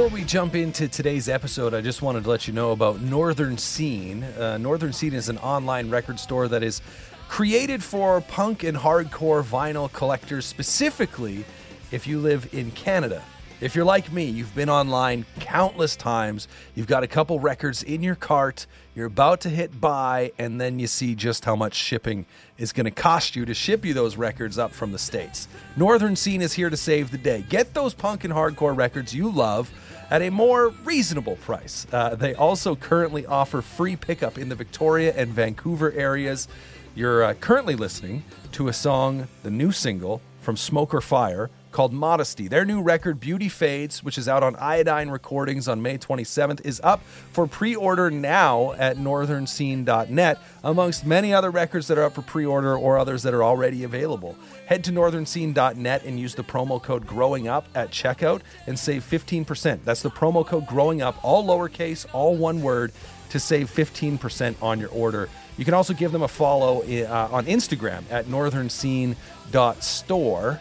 [0.00, 3.58] Before we jump into today's episode, I just wanted to let you know about Northern
[3.58, 4.22] Scene.
[4.24, 6.80] Uh, Northern Scene is an online record store that is
[7.28, 11.44] created for punk and hardcore vinyl collectors, specifically
[11.90, 13.22] if you live in Canada.
[13.60, 18.02] If you're like me, you've been online countless times, you've got a couple records in
[18.02, 22.24] your cart, you're about to hit buy, and then you see just how much shipping
[22.56, 25.46] is going to cost you to ship you those records up from the States.
[25.76, 27.44] Northern Scene is here to save the day.
[27.50, 29.70] Get those punk and hardcore records you love
[30.10, 31.86] at a more reasonable price.
[31.92, 36.48] Uh, they also currently offer free pickup in the Victoria and Vancouver areas.
[36.94, 42.48] You're uh, currently listening to a song, the new single from Smoker Fire called Modesty.
[42.48, 46.80] Their new record, Beauty Fades, which is out on Iodine Recordings on May 27th, is
[46.82, 47.00] up
[47.32, 52.44] for pre order now at northernscene.net, amongst many other records that are up for pre
[52.44, 54.36] order or others that are already available.
[54.70, 59.80] Head to northernscene.net and use the promo code Growing Up at checkout and save 15%.
[59.84, 62.92] That's the promo code Growing Up, all lowercase, all one word,
[63.30, 65.28] to save 15% on your order.
[65.58, 70.60] You can also give them a follow uh, on Instagram at northernscene.store.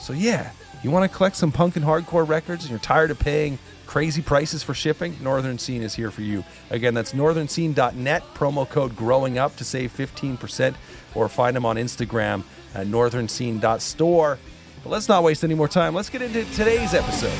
[0.00, 0.52] So yeah,
[0.82, 4.22] you want to collect some punk and hardcore records and you're tired of paying crazy
[4.22, 5.14] prices for shipping?
[5.20, 6.44] Northern Scene is here for you.
[6.70, 10.76] Again, that's northernscene.net, promo code growing up to save 15%
[11.14, 12.42] or find them on Instagram
[12.74, 14.38] at northernscene.store.
[14.82, 15.94] But let's not waste any more time.
[15.94, 17.32] Let's get into today's episode.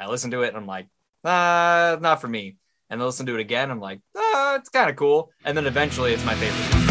[0.00, 0.86] I listen to it and I'm like,
[1.24, 2.56] uh, not for me.
[2.88, 4.00] And then listen to it again, I'm like,
[4.38, 5.32] uh, it's kind of cool.
[5.44, 6.84] And then eventually it's my favorite.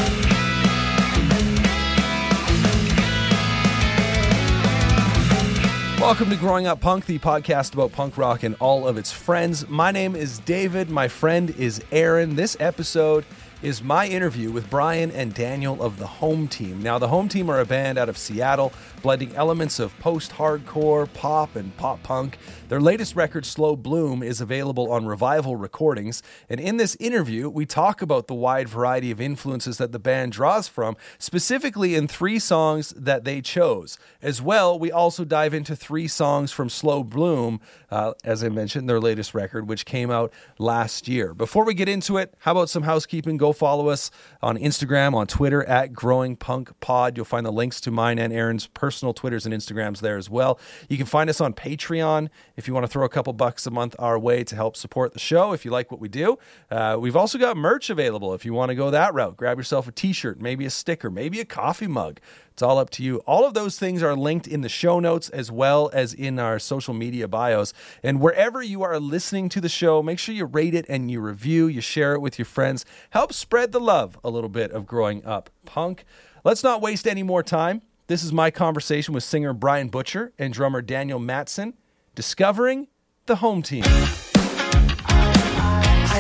[6.00, 9.68] Welcome to Growing Up Punk, the podcast about punk rock and all of its friends.
[9.68, 10.90] My name is David.
[10.90, 12.36] My friend is Aaron.
[12.36, 13.26] This episode
[13.64, 16.84] is my interview with Brian and Daniel of the Home Team.
[16.84, 18.72] Now, the Home Team are a band out of Seattle,
[19.08, 22.38] blending elements of post hardcore, pop, and pop punk.
[22.68, 26.22] Their latest record, Slow Bloom, is available on Revival Recordings.
[26.50, 30.34] And in this interview, we talk about the wide variety of influences that the band
[30.34, 33.98] draws from, specifically in three songs that they chose.
[34.22, 38.90] As well, we also dive into three songs from Slow Bloom, uh, as I mentioned,
[38.90, 41.34] their latest record, which came out last year.
[41.34, 43.38] Before we get into it, how about some housekeeping?
[43.38, 47.16] Go follow us on Instagram, on Twitter at Growing Punk Pod.
[47.16, 50.60] You'll find the links to mine and Aaron's personal Twitters and Instagrams there as well.
[50.90, 53.72] You can find us on Patreon if you want to throw a couple bucks a
[53.72, 55.54] month our way to help support the show.
[55.54, 56.38] If you like what we do,
[56.72, 59.38] uh, we've also got merch available if you want to go that route.
[59.38, 62.20] Grab yourself a T-shirt, maybe a sticker, maybe a coffee mug.
[62.58, 63.18] It's all up to you.
[63.28, 66.58] All of those things are linked in the show notes as well as in our
[66.58, 67.72] social media bios.
[68.02, 71.22] And wherever you are listening to the show, make sure you rate it and you
[71.22, 72.84] review, you share it with your friends.
[73.12, 76.04] Help spread the love a little bit of growing up punk.
[76.44, 77.84] Let's not waste any more time.
[78.08, 81.74] This is my conversation with singer Brian Butcher and drummer Daniel Matson,
[82.16, 82.88] discovering
[83.26, 83.84] the home team.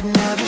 [0.03, 0.45] Never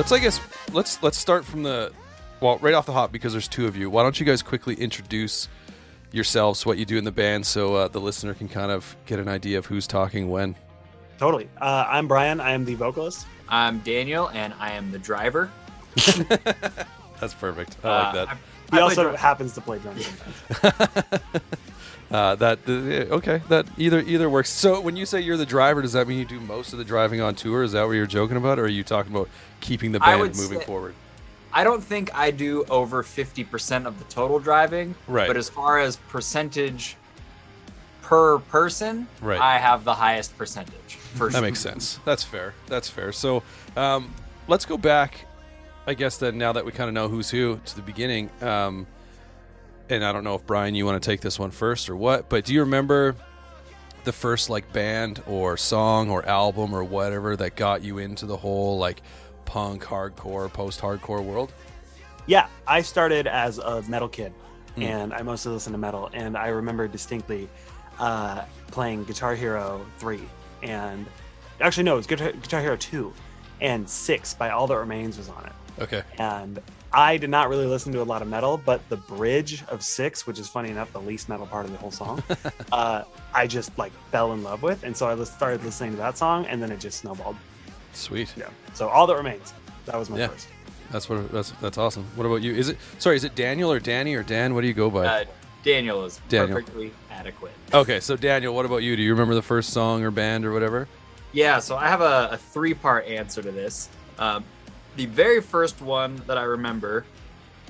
[0.00, 0.40] Let's I guess
[0.72, 1.92] let's let's start from the
[2.40, 3.90] well right off the hop because there's two of you.
[3.90, 5.46] Why don't you guys quickly introduce
[6.10, 9.18] yourselves, what you do in the band, so uh, the listener can kind of get
[9.18, 10.56] an idea of who's talking when.
[11.18, 11.50] Totally.
[11.60, 12.40] Uh, I'm Brian.
[12.40, 13.26] I am the vocalist.
[13.50, 15.50] I'm Daniel and I am the driver.
[17.20, 17.76] That's perfect.
[17.84, 18.28] I like Uh, that.
[18.28, 18.36] I-
[18.72, 20.08] He I also drum- happens to play drums.
[22.10, 23.40] Uh, that uh, okay.
[23.48, 24.50] That either either works.
[24.50, 26.84] So when you say you're the driver, does that mean you do most of the
[26.84, 27.62] driving on tour?
[27.62, 29.28] Is that what you're joking about, or are you talking about
[29.60, 30.94] keeping the band moving say- forward?
[31.52, 34.94] I don't think I do over 50% of the total driving.
[35.08, 35.26] Right.
[35.26, 36.96] But as far as percentage
[38.02, 39.40] per person, Right.
[39.40, 40.96] I have the highest percentage.
[41.14, 41.98] For That makes sense.
[42.04, 42.54] That's fair.
[42.68, 43.10] That's fair.
[43.10, 43.42] So
[43.76, 44.12] um,
[44.46, 45.26] let's go back.
[45.88, 48.30] I guess then now that we kind of know who's who to the beginning.
[48.40, 48.86] Um,
[49.90, 52.28] and I don't know if Brian, you want to take this one first or what,
[52.28, 53.16] but do you remember
[54.04, 58.36] the first like band or song or album or whatever that got you into the
[58.36, 59.02] whole like
[59.44, 61.52] punk, hardcore, post-hardcore world?
[62.26, 64.32] Yeah, I started as a metal kid,
[64.76, 64.84] Mm.
[64.84, 66.08] and I mostly listened to metal.
[66.12, 67.48] And I remember distinctly
[67.98, 70.22] uh, playing Guitar Hero three,
[70.62, 71.06] and
[71.60, 73.12] actually no, it was Guitar, Guitar Hero two,
[73.60, 75.82] and six by All That Remains was on it.
[75.82, 76.02] Okay.
[76.18, 76.60] And
[76.92, 80.26] I did not really listen to a lot of metal, but the bridge of six,
[80.26, 82.22] which is funny enough the least metal part of the whole song,
[82.72, 85.96] uh, I just like fell in love with, and so I lis- started listening to
[85.98, 87.36] that song, and then it just snowballed.
[87.92, 88.32] Sweet.
[88.36, 88.48] Yeah.
[88.74, 89.52] So All That Remains,
[89.86, 90.28] that was my Yeah.
[90.28, 90.48] first.
[90.90, 92.04] That's what that's that's awesome.
[92.16, 92.52] What about you?
[92.52, 94.54] Is it sorry, is it Daniel or Danny or Dan?
[94.54, 95.06] What do you go by?
[95.06, 95.24] Uh,
[95.62, 96.58] Daniel is Daniel.
[96.58, 97.52] perfectly adequate.
[97.72, 98.96] okay, so Daniel, what about you?
[98.96, 100.88] Do you remember the first song or band or whatever?
[101.32, 103.88] Yeah, so I have a, a three part answer to this.
[104.18, 104.42] Um,
[105.00, 107.06] the very first one that I remember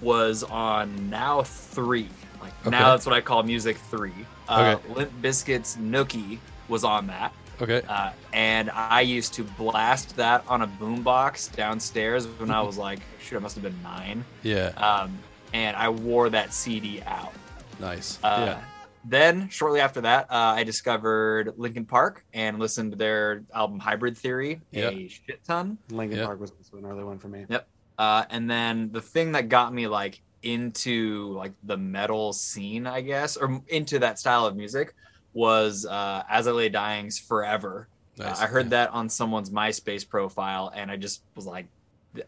[0.03, 2.09] was on Now 3.
[2.41, 2.71] Like, Okay.
[2.71, 4.11] now that's what I call Music 3.
[4.49, 4.93] Uh, Okay.
[4.95, 7.33] Limp Bizkit's Nookie was on that.
[7.63, 7.83] Okay.
[7.89, 12.99] Uh, and I used to blast that on a boombox downstairs when I was like,
[13.23, 14.25] shoot, I must have been nine.
[14.43, 14.69] Yeah.
[14.77, 15.17] Um,
[15.53, 17.33] and I wore that CD out.
[17.79, 18.19] Nice.
[18.25, 18.61] Uh, yeah.
[19.05, 24.17] Then, shortly after that, uh, I discovered Linkin Park and listened to their album Hybrid
[24.19, 24.89] Theory Yeah.
[24.91, 25.79] a shit ton.
[25.91, 26.27] Linkin Yeah.
[26.27, 27.47] Park was also an early one for me.
[27.49, 27.67] Yep.
[27.99, 33.01] Uh, and then the thing that got me like into like the metal scene, I
[33.01, 34.95] guess, or into that style of music
[35.33, 37.89] was uh, As I Lay Dying's Forever.
[38.19, 38.85] Uh, I heard yeah.
[38.85, 41.67] that on someone's MySpace profile, and I just was like,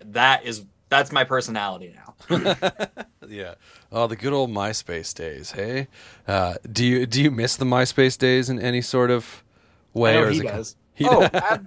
[0.06, 2.14] that is that's my personality now.
[3.28, 3.54] yeah.
[3.90, 5.52] Oh, the good old MySpace days.
[5.52, 5.88] Hey,
[6.26, 9.42] uh, do you do you miss the MySpace days in any sort of
[9.92, 10.12] way?
[10.12, 10.76] I know or is he it- does.
[10.94, 11.42] He oh, does.
[11.42, 11.60] I-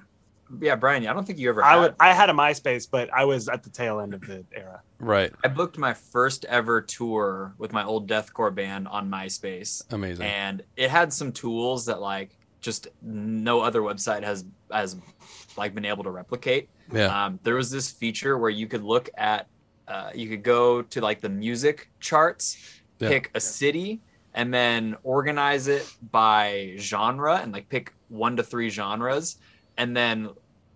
[0.61, 1.05] yeah, Brian.
[1.07, 1.63] I don't think you ever.
[1.63, 1.95] I had would.
[1.99, 4.81] I had a MySpace, but I was at the tail end of the era.
[4.99, 5.31] right.
[5.43, 10.25] I booked my first ever tour with my old deathcore band on MySpace, Amazing.
[10.25, 14.95] and it had some tools that like just no other website has has
[15.57, 16.69] like been able to replicate.
[16.91, 17.25] yeah.
[17.25, 19.47] Um, there was this feature where you could look at,
[19.87, 22.57] uh, you could go to like the music charts,
[22.99, 23.09] Yeah.
[23.09, 24.01] pick a city,
[24.33, 29.37] and then organize it by genre and like pick one to three genres,
[29.77, 30.29] and then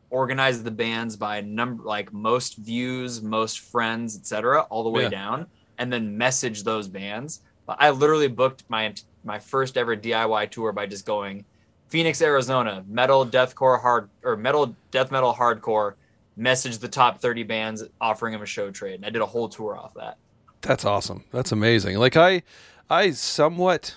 [0.10, 5.10] organize the bands by number like most views, most friends, etc., all the way Yeah.
[5.10, 5.48] down,
[5.78, 7.42] and then message those bands.
[7.66, 8.94] But I literally booked my
[9.24, 11.46] my first ever DIY tour by just going
[11.90, 15.94] Phoenix, Arizona, metal, deathcore, hard or metal, death metal, hardcore.
[16.38, 19.50] Message the top thirty bands, offering them a show trade, and I did a whole
[19.50, 20.18] tour off that.
[20.62, 21.26] That's awesome.
[21.32, 21.98] That's amazing.
[21.98, 22.44] Like I,
[22.90, 23.96] I somewhat,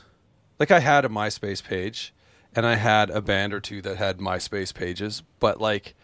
[0.59, 2.13] like I had a MySpace page,
[2.55, 5.95] and I had a band or two that had MySpace pages, but like,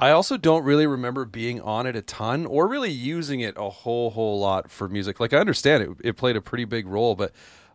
[0.00, 3.68] I also don't really remember being on it a ton or really using it a
[3.68, 5.18] whole whole lot for music.
[5.18, 7.32] Like I understand it, it played a pretty big role, but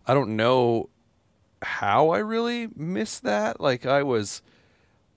[0.07, 0.89] I don't know
[1.61, 3.59] how I really missed that.
[3.59, 4.41] Like I was.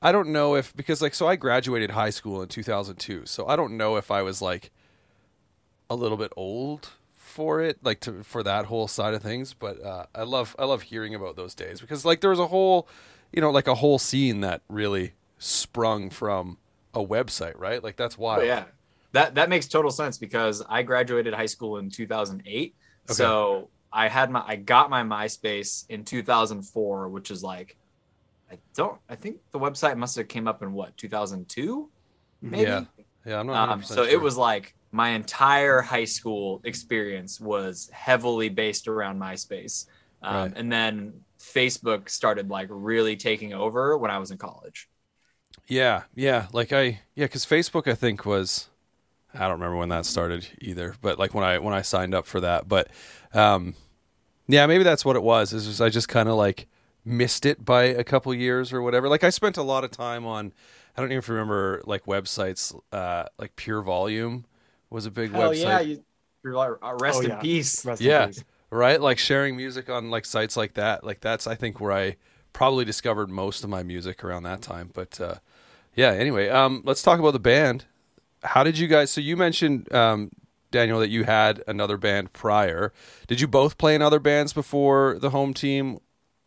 [0.03, 3.27] I don't know if because like so I graduated high school in 2002.
[3.27, 4.71] So I don't know if I was like
[5.89, 6.91] a little bit old
[7.37, 9.53] for it, like to for that whole side of things.
[9.53, 12.47] But uh, I love I love hearing about those days because like there was a
[12.47, 12.89] whole,
[13.31, 16.57] you know, like a whole scene that really sprung from
[16.95, 17.85] a website, right?
[17.85, 18.41] Like that's wild.
[18.41, 18.65] Oh, yeah,
[19.13, 22.75] that that makes total sense because I graduated high school in 2008.
[23.09, 27.77] So I had my I got my MySpace in 2004, which is like
[28.51, 31.91] I don't I think the website must have came up in what 2002
[32.41, 32.63] maybe.
[32.63, 32.85] Yeah.
[33.27, 33.69] Yeah, I'm not.
[33.69, 39.21] Um, 100% so it was like my entire high school experience was heavily based around
[39.21, 39.87] MySpace,
[40.23, 40.53] um, Right.
[40.55, 44.89] and then Facebook started like really taking over when I was in college.
[45.69, 46.47] Yeah, yeah.
[46.53, 48.69] Like I, yeah, because Facebook, I think was,
[49.35, 52.27] I don't remember when that started either, but like when I when I signed up
[52.27, 52.89] for that, but,
[53.35, 53.75] um,
[54.49, 55.53] yeah, maybe that's what it was.
[55.53, 56.69] Is just, I just kind of like
[57.05, 59.09] missed it by a couple years or whatever.
[59.09, 60.53] Like I spent a lot of time on,
[60.97, 64.47] I don't even remember like websites, uh, like Pure Volume
[64.97, 65.63] was a big Hell website.
[65.63, 66.05] yeah, you,
[66.43, 67.41] you're like, uh, rest Oh, in yeah.
[67.41, 67.85] peace.
[67.85, 68.45] Rest in Yeah, peace.
[68.71, 69.01] right.
[69.01, 71.05] Like sharing music on like sites like that.
[71.05, 72.17] Like that's I think where I
[72.53, 74.91] probably discovered most of my music around that time.
[74.93, 75.37] But uh,
[75.95, 76.11] yeah.
[76.13, 77.85] Anyway, um, let's talk about the band.
[78.43, 79.11] How did you guys?
[79.11, 80.31] So you mentioned um,
[80.71, 82.93] Daniel that you had another band prior.
[83.27, 85.99] Did you both play in other bands before the home team,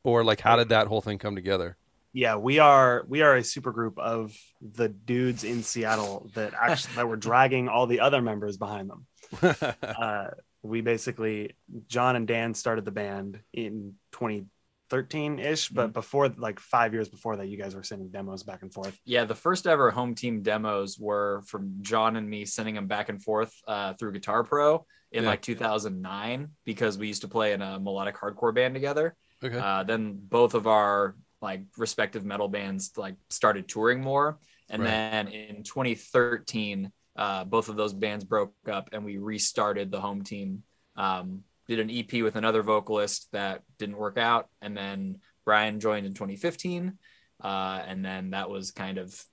[0.03, 1.77] or like how did that whole thing come together?
[2.13, 6.96] Yeah, we are we are a super group of the dudes in Seattle that actually
[6.96, 9.06] that were dragging all the other members behind them.
[9.84, 10.30] Uh,
[10.63, 11.56] we basically
[11.88, 17.38] John and Dan started the band in 2013 ish, but before like five years before
[17.38, 18.98] that, you guys were sending demos back and forth.
[19.06, 23.10] Yeah, the first ever home team demos were from John and me sending them back
[23.10, 25.30] and forth uh, through Guitar Pro in Yeah.
[25.30, 29.16] like 2009 because we used to play in a melodic hardcore band together.
[29.44, 29.58] okay.
[29.58, 34.39] Uh, then both of our like respective metal bands like started touring more.
[34.69, 34.89] And Right.
[34.89, 40.24] then in 2013, uh, both of those bands broke up and we restarted the home
[40.24, 40.63] team.
[40.96, 44.50] Um, did an EP with another vocalist that didn't work out.
[44.62, 46.98] And then Brian joined in 2015.
[47.41, 49.24] Uh, and then that was kind of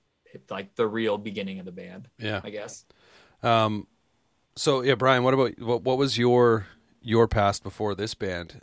[0.49, 2.41] like the real beginning of the band, Yeah.
[2.43, 2.85] I guess.
[3.43, 3.87] Um,
[4.55, 5.83] so yeah, Brian, what about what?
[5.83, 6.67] What was your
[7.01, 8.61] your past before this band?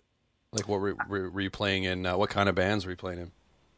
[0.55, 2.07] Like, what were, were, were you playing in?
[2.07, 3.33] Uh, what kind of bands were you playing in?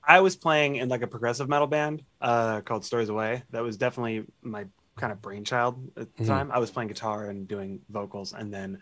[0.06, 3.42] I was playing in like a progressive metal band uh, called Stories Away.
[3.50, 4.66] That was definitely my
[4.96, 6.26] kind of brainchild at the Mhm.
[6.28, 6.52] time.
[6.52, 8.78] I was playing guitar and doing vocals, and then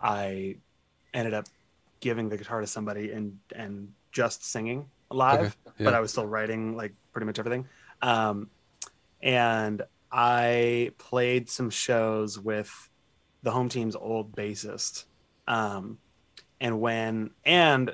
[0.00, 0.56] I
[1.14, 1.46] ended up
[2.00, 5.56] giving the guitar to somebody and and just singing live.
[5.64, 5.94] Okay, But.
[5.94, 7.68] I was still writing like pretty much everything.
[8.02, 8.50] Um,
[9.22, 12.70] and I played some shows with
[13.42, 15.04] the home team's old bassist,
[15.46, 15.98] um,
[16.60, 17.92] and when and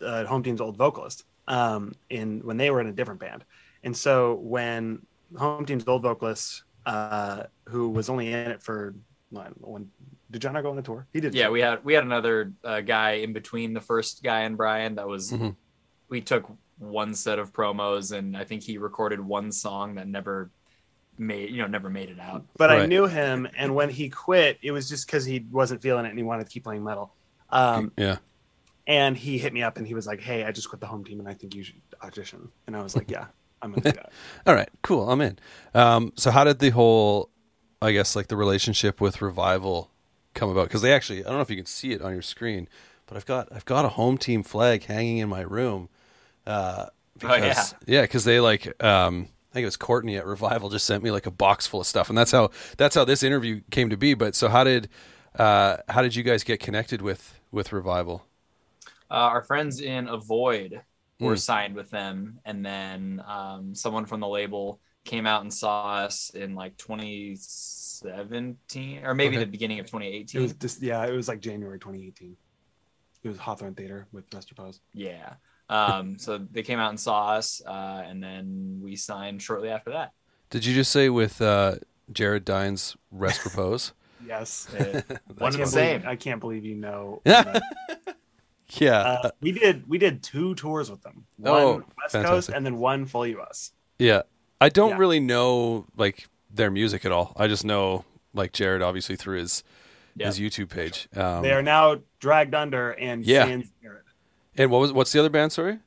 [0.00, 3.44] uh, home team's old vocalist um, in when they were in a different band.
[3.84, 5.02] And so when
[5.36, 8.94] home team's old vocalist, uh, who was only in it for
[9.30, 9.90] when, when
[10.30, 11.06] did John go on a tour?
[11.12, 11.34] He did.
[11.34, 14.96] Yeah, we had we had another uh, guy in between the first guy and Brian.
[14.96, 15.56] That was Mhm.
[16.08, 20.50] we took one set of promos, and I think he recorded one song that never
[21.18, 22.44] made you know never made it out.
[22.56, 26.04] but I knew him, and when he quit, it was just because he wasn't feeling
[26.04, 27.14] it and he wanted to keep playing metal.
[27.50, 28.16] Um, yeah.
[28.86, 31.04] and he hit me up and he was like, "Hey, I just quit the home
[31.04, 33.26] team, and I think you should audition." And I was like, "Yeah,
[33.62, 34.12] I'm gonna do that."
[34.46, 34.68] All right.
[34.82, 35.10] Cool.
[35.10, 35.38] I'm in.
[35.74, 37.30] Um, so how did the whole,
[37.80, 39.90] I guess, like the relationship with Revival
[40.34, 40.64] come about?
[40.68, 42.68] Because they actually, I don't know if you can see it on your screen,
[43.06, 45.88] but I've got I've got a home team flag hanging in my room.
[46.46, 46.86] Uh,
[47.24, 47.64] Oh, yeah.
[47.84, 48.80] yeah, because they like.
[48.84, 51.80] Um, I think it was Courtney at Revival just sent me like a box full
[51.80, 54.14] of stuff, and that's how that's how this interview came to be.
[54.14, 54.88] But so how did
[55.36, 58.24] uh, how did you guys get connected with with Revival?
[59.10, 60.82] Uh, our friends in Avoid
[61.20, 61.36] were Mm.
[61.36, 66.30] signed with them, and then um, someone from the label came out and saw us
[66.30, 69.38] in like 2017 or maybe Okay.
[69.38, 70.40] the beginning of It 2018.
[70.40, 72.36] was just yeah, it was like January 2018.
[73.24, 74.80] It was Hawthorne Theater with Rest Repose.
[74.92, 75.34] Yeah.
[75.68, 79.90] Um, so they came out and saw us, uh, and then we signed shortly after
[79.90, 80.12] that.
[80.50, 81.76] Did you just say with uh,
[82.12, 83.92] Jared Dines rest repose?
[84.26, 84.68] Yes.
[84.78, 85.04] I one and
[85.54, 86.00] the can't, same.
[86.00, 87.22] believe, I can't believe you know.
[87.26, 87.60] Yeah.
[88.78, 88.98] yeah.
[89.00, 91.24] Uh, we did we did two tours with them.
[91.38, 93.72] One Oh, West Coast and then one full US.
[93.98, 94.22] Yeah.
[94.60, 94.96] I don't Yeah.
[94.98, 97.32] really know like their music at all.
[97.36, 99.62] I just know like Jared obviously through his
[100.16, 100.26] Yeah.
[100.26, 101.08] his YouTube page.
[101.16, 103.46] Um, they are now dragged under and Yeah.
[104.56, 105.52] And what was what's the other band?
[105.52, 105.78] Sorry.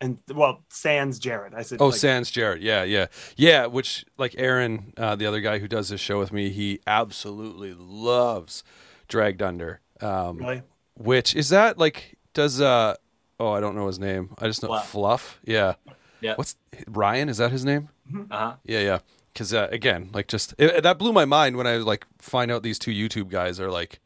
[0.00, 1.54] And well, Sans Jared.
[1.54, 2.62] I said Oh, like, Sans Jared.
[2.62, 3.66] Yeah, yeah, yeah.
[3.66, 7.74] Which like Aaron, uh, the other guy who does this show with me, he absolutely
[7.76, 8.62] loves
[9.08, 9.80] Dragged Under.
[10.00, 10.62] Um, really?
[10.96, 12.94] Which is that like does uh
[13.40, 14.34] oh I don't know his name.
[14.38, 14.88] I just know Fluff.
[14.90, 15.40] Fluff.
[15.44, 15.74] Yeah.
[16.20, 16.34] Yeah.
[16.36, 17.28] What's Ryan?
[17.28, 17.88] Is that his name?
[18.30, 18.54] Uh-huh.
[18.64, 18.98] Yeah, yeah.
[19.32, 22.62] Because uh, again, like just it, that blew my mind when I like find out
[22.62, 24.00] these two YouTube guys are like,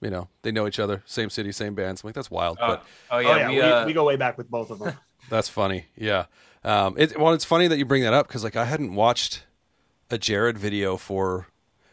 [0.00, 2.02] you know, they know each other, same city, same bands.
[2.04, 4.04] I'm like, that's wild, Oh, but oh, yeah, oh yeah, we, we, uh, we go
[4.04, 4.96] way back with both of them.
[5.28, 5.86] That's funny.
[5.96, 6.26] Yeah.
[6.64, 9.44] Um, it, well, it's funny that you bring that up because like I hadn't watched
[10.10, 11.46] a Jared video for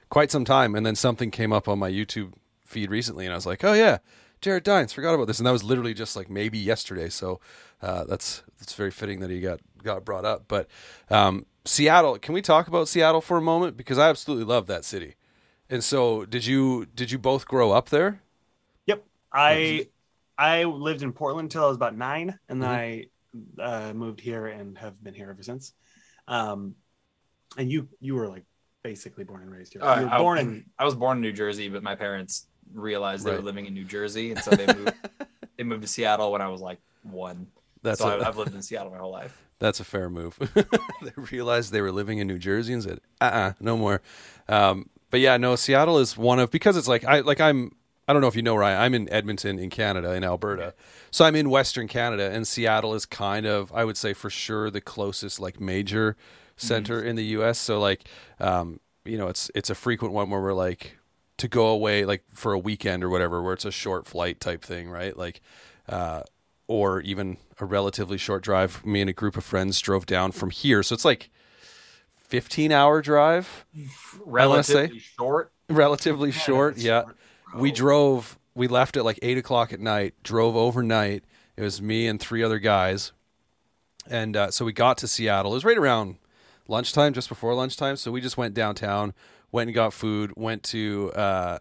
[0.09, 2.33] quite some time, and then something came up on my YouTube
[2.65, 3.99] feed recently, and I was like, oh yeah,
[4.41, 7.09] Jared Dines, forgot about this, and that was literally just like maybe yesterday.
[7.09, 7.39] So
[7.81, 10.45] uh, that's that's very fitting that he got got brought up.
[10.47, 10.67] But
[11.09, 14.85] um, Seattle, can we talk about Seattle for a moment because I absolutely love that
[14.85, 15.15] city.
[15.69, 18.21] And so, did you did you both grow up there?
[18.85, 19.05] Yep.
[19.31, 19.87] I
[20.37, 22.77] I lived in Portland until I was about nine, and then Mm-hmm.
[22.79, 23.05] I
[23.59, 25.73] uh, moved here and have been here ever since.
[26.27, 26.75] Um,
[27.57, 28.43] and you you were like
[28.83, 29.83] basically born and raised here.
[29.83, 32.47] Uh, you were I- born in I was born in New Jersey, but my parents
[32.73, 34.93] realized they were living in New Jersey, and so they moved.
[35.57, 37.47] they moved to Seattle when I was like one.
[37.81, 39.37] That's so a- I, I've lived in Seattle my whole life.
[39.59, 40.37] That's a fair move.
[41.01, 44.01] they realized they were living in New Jersey and said, "Uh, uh no more."
[44.49, 47.71] Um, but yeah, no, Seattle is one of because it's like I like I'm.
[48.07, 50.73] I don't know if you know where I I'm in Edmonton in Canada in Alberta,
[51.11, 54.69] so I'm in Western Canada, and Seattle is kind of I would say for sure
[54.69, 56.15] the closest like major
[56.55, 57.57] center in the U.S.
[57.59, 58.03] So like,
[58.39, 60.97] um, you know, it's it's a frequent one where we're like
[61.37, 64.63] to go away like for a weekend or whatever, where it's a short flight type
[64.63, 65.17] thing, right?
[65.17, 65.41] Like,
[65.89, 66.21] uh,
[66.67, 68.85] or even a relatively short drive.
[68.85, 71.29] Me and a group of friends drove down from here, so it's like
[72.15, 73.65] fifteen hour drive,
[74.25, 75.51] Relatively short.
[75.69, 76.77] relatively short.
[76.77, 77.03] Yeah,
[77.55, 78.37] we drove.
[78.55, 80.13] We left at like eight o'clock at night.
[80.23, 81.23] Drove overnight.
[81.57, 83.11] It was me and three other guys,
[84.09, 85.51] and uh, so we got to Seattle.
[85.51, 86.17] It was right around
[86.67, 87.95] lunchtime, just before lunchtime.
[87.95, 89.13] So we just went downtown,
[89.51, 91.57] went and got food, went to uh,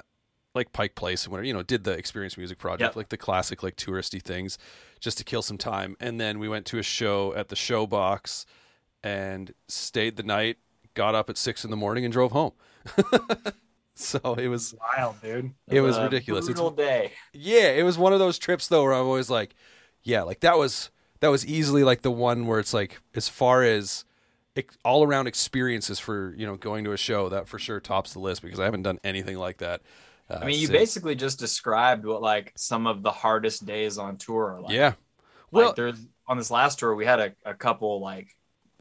[0.55, 2.97] like Pike Place and whatever, you know, did the Experience Music Project, Yep.
[2.97, 4.59] like the classic like touristy things,
[5.01, 5.97] just to kill some time.
[6.01, 8.45] And then we went to a show at the Showbox
[9.03, 10.59] and stayed the night.
[10.95, 12.53] Got up at six in the morning and drove home.
[13.95, 15.53] so it was Wild, dude.
[15.69, 16.49] it was a ridiculous.
[16.49, 17.13] It's Brutal day.
[17.33, 19.55] yeah, it was one of those trips though where I'm always like,
[20.03, 23.63] yeah, like that was that was easily like the one where it's like as far
[23.63, 24.05] as
[24.85, 28.19] all around experiences for you know going to a show that for sure tops the
[28.19, 29.83] list because I haven't done anything like that.
[30.29, 33.99] Uh, I mean, you since- basically just described what like some of the hardest days
[33.99, 34.73] on tour are like.
[34.73, 38.35] yeah, Like well, there's on this last tour, we had a, a couple like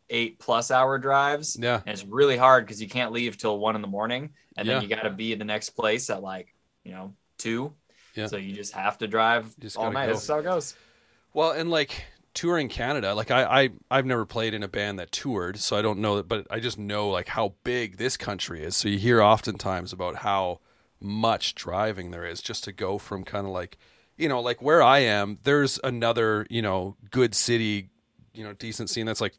[0.10, 1.58] eight plus hour drives.
[1.60, 4.32] yeah, And it's really hard because you can't leave till one in the morning.
[4.58, 6.54] And then you got to be at the next place at like,
[6.84, 7.74] you know, two.
[8.16, 8.28] Yeah.
[8.28, 10.08] So you just have to drive Just all night.
[10.08, 10.14] go.
[10.14, 10.76] That's how it goes.
[11.34, 15.12] Well, and like touring Canada, like I, I I've never played in a band that
[15.12, 18.64] toured, so I don't know that, but I just know like how big this country
[18.64, 18.76] is.
[18.76, 20.60] So you hear oftentimes about how
[21.00, 23.78] much driving there is just to go from kind of like,
[24.18, 25.40] you know, like where I am.
[25.44, 27.90] There's another, you know, good city,
[28.34, 29.36] you know, decent scene that's like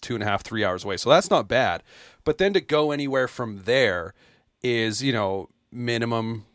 [0.00, 0.96] two and a half, three hours away.
[0.98, 1.82] So that's not bad.
[2.24, 4.14] But then to go anywhere from there
[4.62, 6.46] is, you know, minimum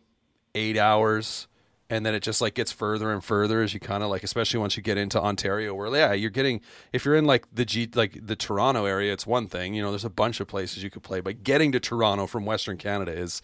[0.56, 1.48] eight hours.
[1.90, 4.60] And then it just like gets further and further as you kind of like, especially
[4.60, 6.60] once you get into Ontario, where yeah, you're getting.
[6.92, 9.74] If you're in like the G, like the Toronto area, it's one thing.
[9.74, 12.46] You know, there's a bunch of places you could play, but getting to Toronto from
[12.46, 13.42] Western Canada is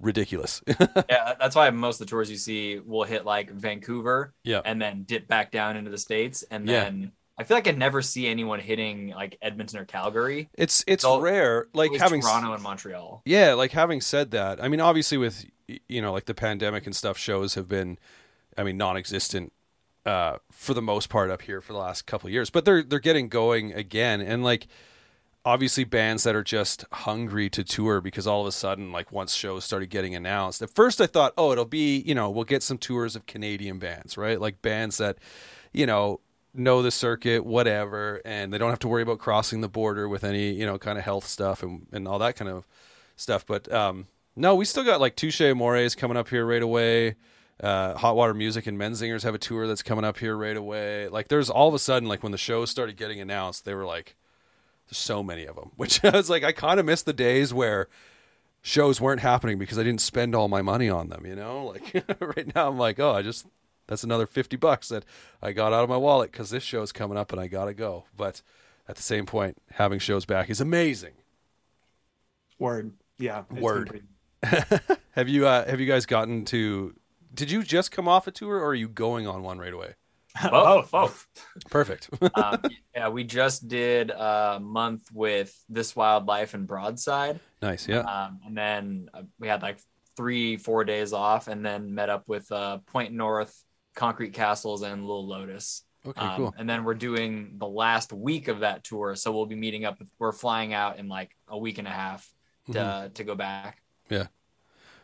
[0.00, 0.62] ridiculous.
[0.66, 1.34] yeah.
[1.38, 5.02] That's why most of the tours you see will hit like Vancouver yeah, and then
[5.02, 6.44] dip back down into the States.
[6.50, 6.90] And Yeah.
[7.38, 10.48] I feel like I never see anyone hitting like Edmonton or Calgary.
[10.54, 11.66] it's it's all- rare.
[11.74, 13.22] Like having Toronto and Montreal.
[13.24, 15.44] Yeah, like having said that, I mean, obviously with
[15.88, 17.98] you know, like the pandemic and stuff, shows have been,
[18.56, 19.52] I mean, non-existent
[20.06, 22.82] uh, for the most part up here for the last couple of years, but they're
[22.82, 24.66] they're getting going again, and like
[25.44, 29.34] obviously bands that are just hungry to tour because all of a sudden, like once
[29.34, 32.62] shows started getting announced, at first I thought, oh, it'll be you know, we'll get
[32.62, 34.40] some tours of Canadian bands, right?
[34.40, 35.18] Like bands that,
[35.74, 36.20] you know.
[36.56, 40.24] Know the circuit, whatever, and they don't have to worry about crossing the border with
[40.24, 42.64] any, you know, kind of health stuff and, and all that kind of
[43.16, 43.46] stuff.
[43.46, 47.16] But um, no, we still got like Touché Amoré coming up here right away.
[47.58, 51.08] Uh, Hot Water Music and Menzingers have a tour that's coming up here right away.
[51.08, 53.86] Like, there's all of a sudden, like when the shows started getting announced, they were
[53.86, 54.14] like,
[54.88, 55.72] there's so many of them.
[55.76, 57.88] Which I was like, I kind of miss the days where
[58.60, 61.24] shows weren't happening because I didn't spend all my money on them.
[61.24, 63.46] You know, like right now, I'm like, oh, I just
[63.86, 65.04] that's another fifty bucks that
[65.42, 68.04] I got out of my wallet because this show's coming up and I gotta go.
[68.16, 68.42] But
[68.88, 71.14] at the same point, having shows back is amazing.
[72.58, 72.92] Word.
[73.18, 73.44] Yeah.
[73.50, 73.88] it's Word.
[73.88, 74.06] pretty-
[75.12, 76.94] Have you uh, have you guys gotten to?
[77.34, 79.94] Did you just come off a tour, or are you going on one right away?
[80.50, 80.90] Both.
[80.90, 81.26] both.
[81.70, 82.10] Perfect.
[82.34, 82.60] um,
[82.94, 87.40] yeah, we just did a month with This Wildlife and Broadside.
[87.62, 87.88] nice.
[87.88, 88.00] Yeah.
[88.00, 89.78] Um, and then uh, we had like
[90.14, 93.58] three, four days off, and then met up with uh, Point North,
[93.96, 95.82] Concrete Castles, and Little Lotus.
[96.06, 96.20] Okay.
[96.20, 96.54] Um, cool.
[96.56, 99.98] And then we're doing the last week of that tour, so we'll be meeting up.
[99.98, 102.28] With, we're flying out in like a week and a half
[102.70, 103.12] to Mm-hmm.
[103.14, 103.82] to go back.
[104.08, 104.26] Yeah.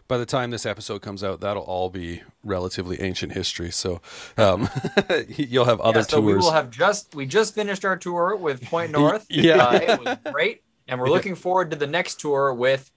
[0.08, 3.70] By the time this episode comes out, that'll all be relatively ancient history.
[3.70, 4.00] So
[4.36, 4.68] um,
[5.28, 8.62] you'll have other yeah, so We will have just we just finished our tour with
[8.66, 9.26] Point North.
[9.30, 9.56] Yeah.
[9.64, 12.90] uh, it was great, and we're looking forward to the next tour with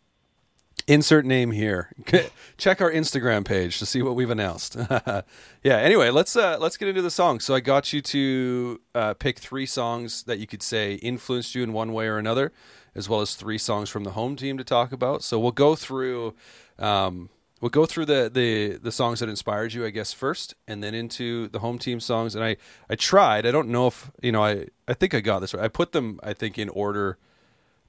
[0.87, 1.89] Insert name here.
[2.57, 4.75] Check our Instagram page to see what we've announced.
[4.89, 5.23] yeah.
[5.63, 7.39] Anyway, let's uh, let's get into the song.
[7.39, 11.63] So I got you to uh, pick three songs that you could say influenced you
[11.63, 12.51] in one way or another,
[12.93, 15.23] as well as three songs from the home team to talk about.
[15.23, 16.35] So we'll go through.
[16.77, 17.29] Um,
[17.61, 20.93] we'll go through the, the the songs that inspired you, I guess, first, and then
[20.93, 22.35] into the home team songs.
[22.35, 22.57] And I
[22.91, 23.47] I tried.
[23.47, 24.43] I don't know if you know.
[24.43, 25.63] I I think I got this right.
[25.63, 26.19] I put them.
[26.21, 27.17] I think in order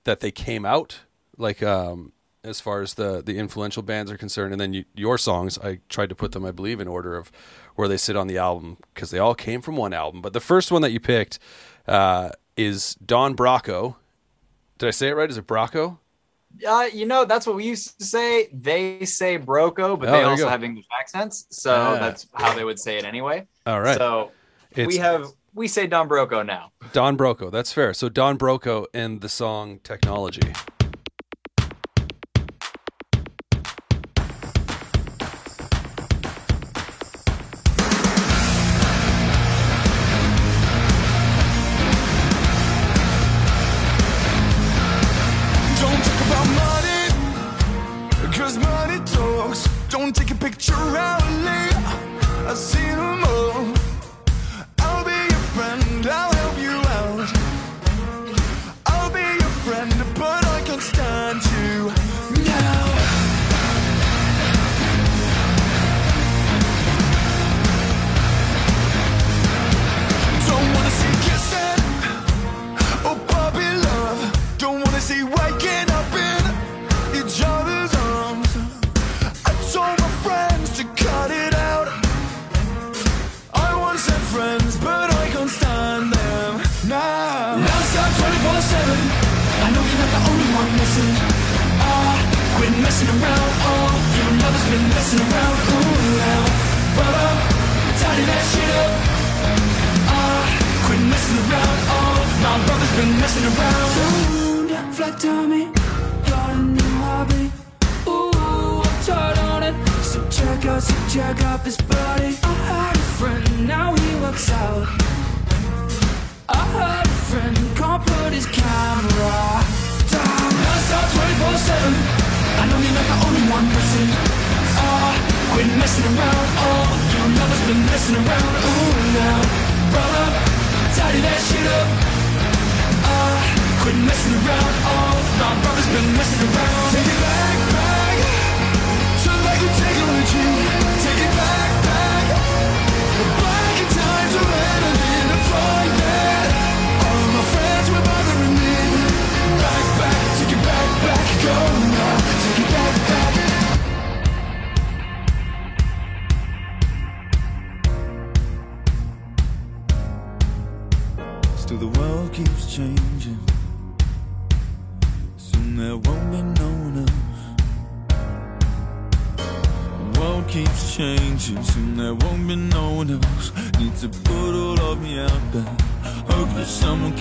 [0.04, 1.00] that they came out
[1.36, 2.12] like um
[2.46, 4.52] as far as the the influential bands are concerned.
[4.52, 7.30] And then you, your songs i tried to put them i believe in order of
[7.74, 10.22] where they sit on the album because they all came from one album.
[10.22, 11.38] But the first one that you picked
[11.86, 13.96] uh, is don bracco.
[14.78, 15.28] Did i say it right?
[15.30, 15.98] Is it bracco?
[16.66, 18.48] Uh, you know, that's what we used to say.
[18.50, 21.98] They say broco, but Oh, they also have English accents, so Ah.
[21.98, 23.46] that's how they would say it anyway.
[23.66, 23.98] all right.
[23.98, 24.32] So
[24.70, 26.70] it's we have we say Don Broco now.
[26.92, 27.92] don broco that's fair.
[27.94, 30.52] So don broco and the song technology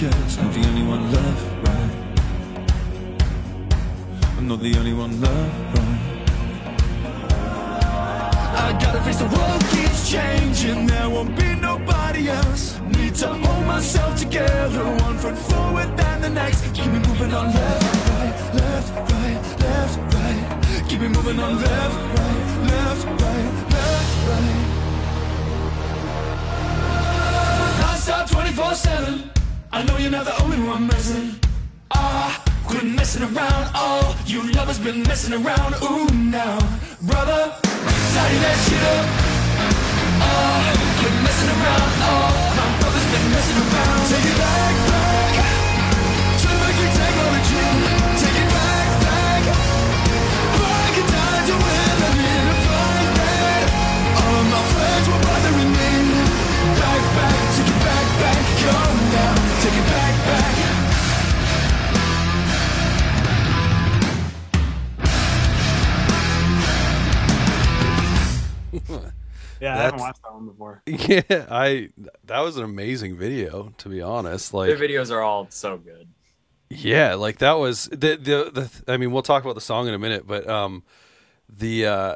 [0.06, 1.92] Not the only one left, right?
[4.38, 6.00] I'm not the only one left, right?
[8.56, 10.86] I gotta face the world keeps changing.
[10.86, 12.80] There won't be nobody else.
[12.82, 14.84] Need to hold myself together.
[14.84, 16.62] One foot forward, then the next.
[16.76, 20.86] Keep me moving on left, right, left, right, left, right.
[20.88, 24.66] Keep me moving on left, right, left, right, left, right.
[27.82, 29.35] Non-stop 24-7.
[29.76, 31.36] I know you're not the only one messing.
[31.92, 33.66] Ah, quit messing around.
[33.76, 35.76] All you lovers been messing around.
[35.84, 36.58] Ooh, now,
[37.02, 37.52] brother,
[38.16, 39.06] tidy that shit up.
[40.24, 40.64] Ah,
[41.00, 41.92] quit messing around.
[42.08, 44.00] Oh, my brother's been messing around.
[44.08, 44.95] Take it back,
[59.66, 60.56] take it back, back.
[69.62, 70.84] Yeah, I haven't watched that one before.
[70.86, 71.90] Yeah, I
[72.26, 74.54] that was an amazing video to be honest.
[74.54, 76.10] Like Their videos are all so good.
[76.70, 78.70] Yeah, like that was the the the.
[78.88, 80.84] I mean, we'll talk about the song in a minute, but um,
[81.50, 82.16] the uh,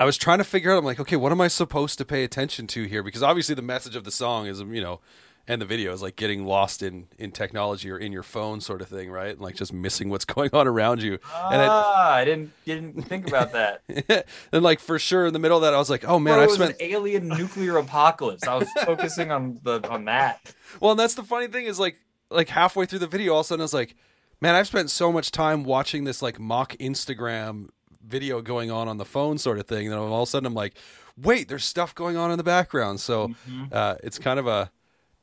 [0.00, 0.78] I was trying to figure out.
[0.78, 3.02] I'm like, okay, what am I supposed to pay attention to here?
[3.02, 5.00] Because obviously, the message of the song is, you know,
[5.46, 8.80] and the video is like getting lost in in technology or in your phone, sort
[8.80, 9.30] of thing, right?
[9.30, 11.14] And like just missing what's going on around you.
[11.14, 14.26] And ah, I didn't didn't think about that.
[14.52, 16.44] and like for sure, in the middle of that, I was like, oh man, Bro,
[16.44, 18.46] I've spent an alien nuclear apocalypse.
[18.46, 20.54] I was focusing on the on that.
[20.80, 21.96] Well, and that's the funny thing is like
[22.30, 23.96] like halfway through the video, all of a sudden I was like,
[24.40, 27.68] man, I've spent so much time watching this like mock Instagram
[28.02, 30.54] video going on on the phone sort of thing that all of a sudden I'm
[30.54, 30.74] like,
[31.16, 33.00] wait, there's stuff going on in the background.
[33.00, 33.34] So
[33.72, 34.70] uh, it's kind of a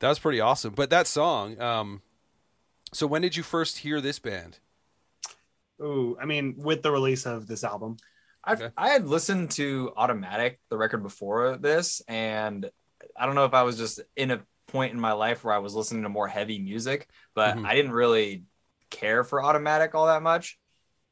[0.02, 0.76] that was pretty awesome.
[0.76, 2.04] But that song, um,
[2.94, 4.60] so when did you first hear this band?
[5.82, 7.98] Ooh, I mean, with the release of this album,
[8.46, 8.72] I Okay.
[8.78, 12.70] I had listened to Automatic, the record before this, and
[13.18, 15.60] I don't know if I was just in a point in my life where I
[15.60, 17.64] was listening to more heavy music, but Mhm.
[17.64, 18.46] I didn't really
[18.92, 20.60] care for Automatic all that much.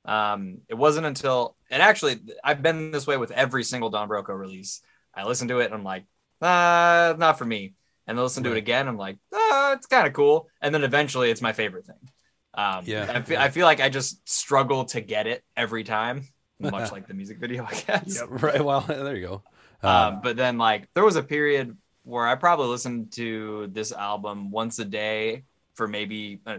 [0.06, 4.38] Um, it wasn't until, and actually, I've been this way with every single Don Broco
[4.38, 4.82] release.
[5.16, 6.06] I listen to it and I'm like,
[6.42, 7.76] ah, not for me.
[8.10, 8.58] And then listen to it Right.
[8.58, 8.88] again.
[8.88, 10.50] I'm like, ah, it's kind of cool.
[10.62, 12.10] And then eventually, it's my favorite thing.
[12.56, 13.44] Um, Yeah, I feel, yeah.
[13.44, 16.28] I feel like I just struggle to get it every time,
[16.60, 18.24] much like the music video, I guess.
[18.28, 18.66] Right.
[18.66, 19.44] Well, there you go.
[19.88, 24.50] Um, but then, like, there was a period where I probably listened to this album
[24.50, 25.44] once a day
[25.76, 26.58] for maybe uh,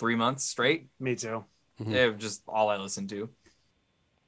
[0.00, 0.88] three months straight.
[0.98, 1.44] me too.
[1.80, 1.94] Mhm.
[1.94, 3.30] It was just all I listened to.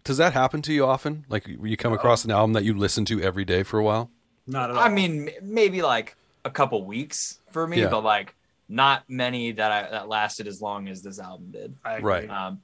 [0.04, 1.24] Does that happen to you often?
[1.28, 4.10] Like you come across an album that you listen to every day for a while?
[4.46, 4.82] Not at all.
[4.82, 7.88] I mean, maybe like a couple weeks for me, Yeah.
[7.88, 8.34] but like
[8.68, 11.74] not many that I that lasted as long as this album did.
[11.84, 12.28] I right.
[12.30, 12.60] Um,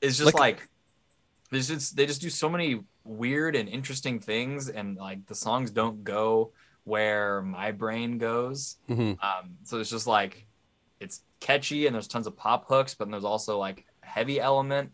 [0.00, 0.68] it's just Like- like,
[1.50, 5.70] there's just they just do so many weird and interesting things, and like the songs
[5.70, 6.52] don't go
[6.84, 8.76] where my brain goes.
[8.88, 10.46] hmm Um, so it's just like
[11.00, 14.90] it's catchy and there's tons of pop hooks, but then there's also like heavy element.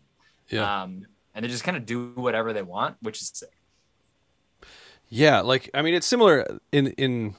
[0.49, 0.83] Yeah.
[0.83, 3.53] Um, and they just kind of do whatever they want, which is sick.
[5.09, 7.35] Yeah, like I mean, it's similar in in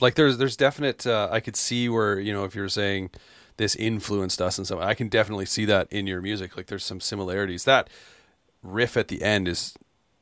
[0.00, 1.06] like there's there's definite.
[1.06, 3.10] Uh, I could see where you know if you're saying
[3.56, 6.56] this influenced us and so I can definitely see that in your music.
[6.56, 7.64] Like there's some similarities.
[7.64, 7.88] That
[8.62, 9.74] riff at the end is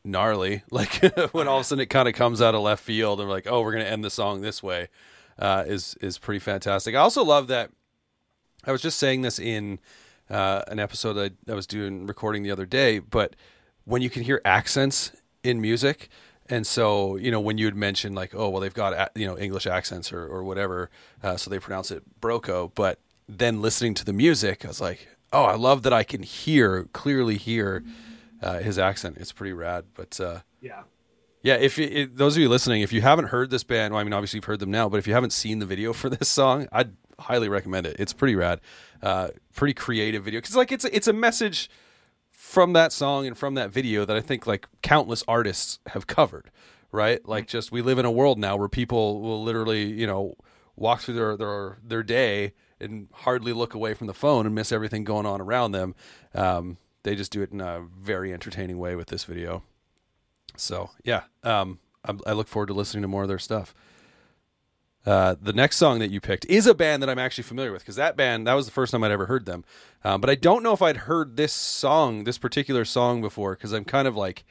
[0.05, 0.63] gnarly.
[0.71, 3.29] Like when all of a sudden it kind of comes out of left field and
[3.29, 4.89] we're like, oh, we're gonna end the song this way,
[5.39, 6.95] uh, is is pretty fantastic.
[6.95, 7.71] I also love that.
[8.65, 9.81] I was just saying this in
[10.31, 13.35] uh, an episode I, I was doing recording the other day, but
[13.85, 16.09] when you can hear accents in music,
[16.55, 19.37] and so you know when you had mentioned like, oh well, they've got you know
[19.47, 20.91] English accents or or whatever,
[21.23, 25.01] uh, so they pronounce it broco, but then listening to the music, I was like,
[25.33, 27.83] oh, I love that I can hear clearly hear
[28.43, 29.17] uh, his accent.
[29.19, 30.21] It's pretty rad, but.
[30.21, 30.83] Uh, Yeah.
[31.43, 34.01] yeah, if it, it, those of you listening, if you haven't heard this band, well,
[34.01, 36.09] I mean, obviously you've heard them now, but if you haven't seen the video for
[36.17, 37.97] this song, I'd highly recommend it.
[37.99, 38.61] It's pretty rad,
[39.03, 41.69] uh, pretty creative video because like it's it's a message
[42.43, 46.51] from that song and from that video that I think like countless artists have covered,
[46.91, 47.27] right?
[47.27, 50.35] Like just we live in a world now where people will literally you know
[50.75, 54.73] walk through their their their day and hardly look away from the phone and miss
[54.73, 55.95] everything going on around them.
[56.35, 59.63] Um, they just do it in a very entertaining way with this video.
[60.57, 63.73] So yeah, um, I, I look forward to listening to more of their stuff.
[65.05, 67.83] Uh, the next song that you picked is a band that I'm actually familiar with
[67.83, 69.65] because that band that was the first time I'd ever heard them,
[70.05, 73.73] um, but I don't know if I'd heard this song, this particular song before because
[73.73, 74.45] I'm kind of like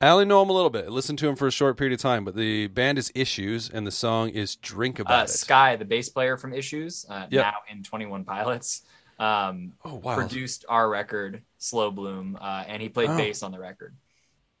[0.00, 0.84] I only know him a little bit.
[0.84, 3.68] I listened to him for a short period of time, but the band is Issues
[3.70, 5.30] and the song is Drink About Uh, It.
[5.30, 7.44] Sky, the bass player from Issues, uh, Yep.
[7.44, 8.82] now in Twenty One Pilots,
[9.18, 10.14] um, Oh wow!
[10.14, 13.16] produced our record Slow Bloom, uh, and he played Oh.
[13.16, 13.96] bass on the record.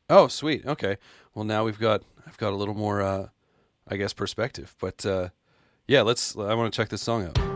[0.08, 0.64] Oh, sweet.
[0.66, 0.96] Okay.
[1.34, 3.28] Well, now we've got I've got a little more, uh,
[3.88, 4.74] I guess, perspective.
[4.80, 5.28] But uh,
[5.86, 6.36] yeah, let's.
[6.36, 7.55] I want to check this song out.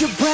[0.00, 0.27] Your brain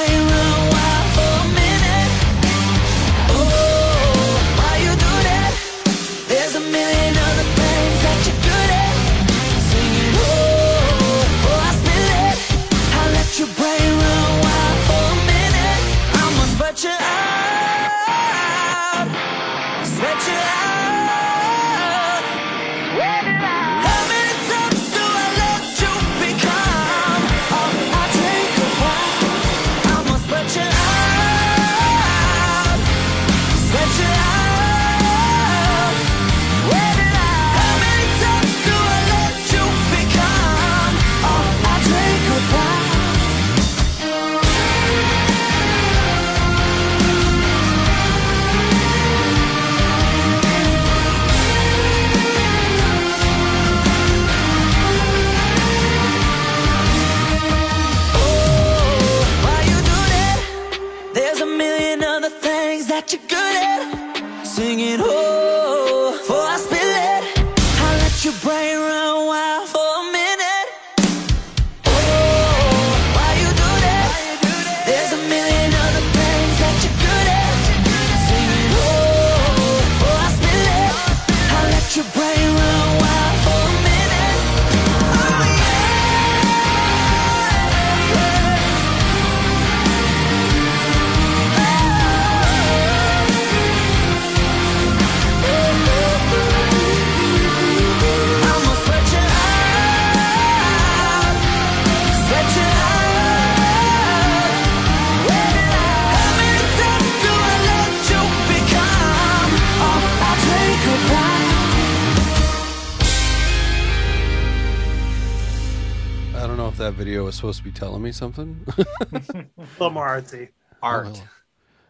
[117.05, 118.65] video was supposed to be telling me something.
[118.77, 118.85] A
[119.79, 120.49] little more artsy.
[120.81, 121.21] Art.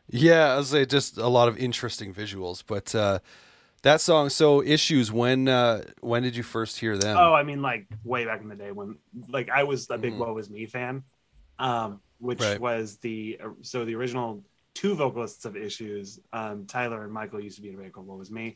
[0.10, 3.20] yeah, I was say just a lot of interesting visuals, but uh,
[3.84, 4.30] that song.
[4.30, 5.12] So issues.
[5.14, 7.16] When uh, when did you first hear them?
[7.18, 8.98] Oh, I mean, like way back in the day when,
[9.30, 10.18] like, I was a big Mhm.
[10.18, 11.04] "Woe Is Me" fan,
[11.60, 12.60] um, which Right.
[12.60, 17.62] was the so the original two vocalists of Issues, um, Tyler and Michael, used to
[17.62, 18.56] be in a band called "Woe Was Me."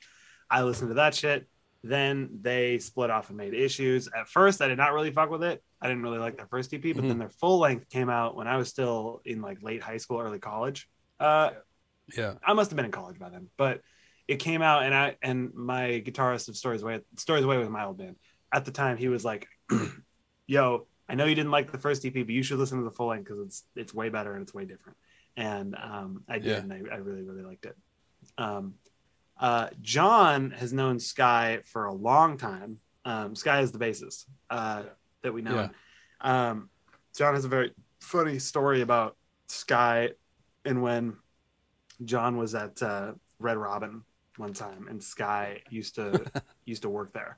[0.49, 1.47] I listened to that shit.
[1.83, 4.07] Then they split off and made Issues.
[4.07, 5.63] At first, I did not really fuck with it.
[5.81, 7.07] I didn't really like their first EP, but Mhm.
[7.07, 10.19] then their full length came out when I was still in like late high school,
[10.19, 10.89] early college.
[11.19, 11.51] Uh,
[12.17, 12.35] yeah.
[12.43, 13.81] I must have been in college by then, but
[14.27, 17.85] it came out and I and my guitarist of Stories Away Stories Away with my
[17.85, 18.17] old band.
[18.51, 19.47] At the time he was like,
[20.47, 22.91] Yo, I know you didn't like the first EP, but you should listen to the
[22.91, 24.97] full length because it's it's way better and it's way different.
[25.37, 26.57] And um, I did Yeah.
[26.57, 27.77] and I, I really, really liked it.
[28.37, 28.73] Um,
[29.39, 32.79] uh, John has known Sky for a long time.
[33.05, 34.83] Um, Sky is the bassist uh,
[35.21, 35.69] that we know.
[36.23, 36.49] Yeah.
[36.49, 36.69] Um,
[37.17, 39.15] John has a very funny story about
[39.47, 40.09] Sky
[40.65, 41.15] and when
[42.05, 44.03] John was at uh, Red Robin
[44.37, 46.25] one time, and Sky used to
[46.65, 47.37] used to work there,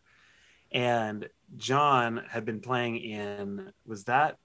[0.71, 4.37] and John had been playing in was that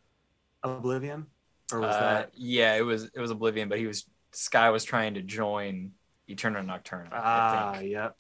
[0.63, 1.27] Oblivion
[1.73, 4.85] or was Uh, that yeah, it was it was Oblivion, but he was Sky was
[4.85, 5.93] trying to join
[6.29, 7.09] Eterna Nocturna.
[7.13, 7.91] Ah think.
[7.93, 8.17] yep,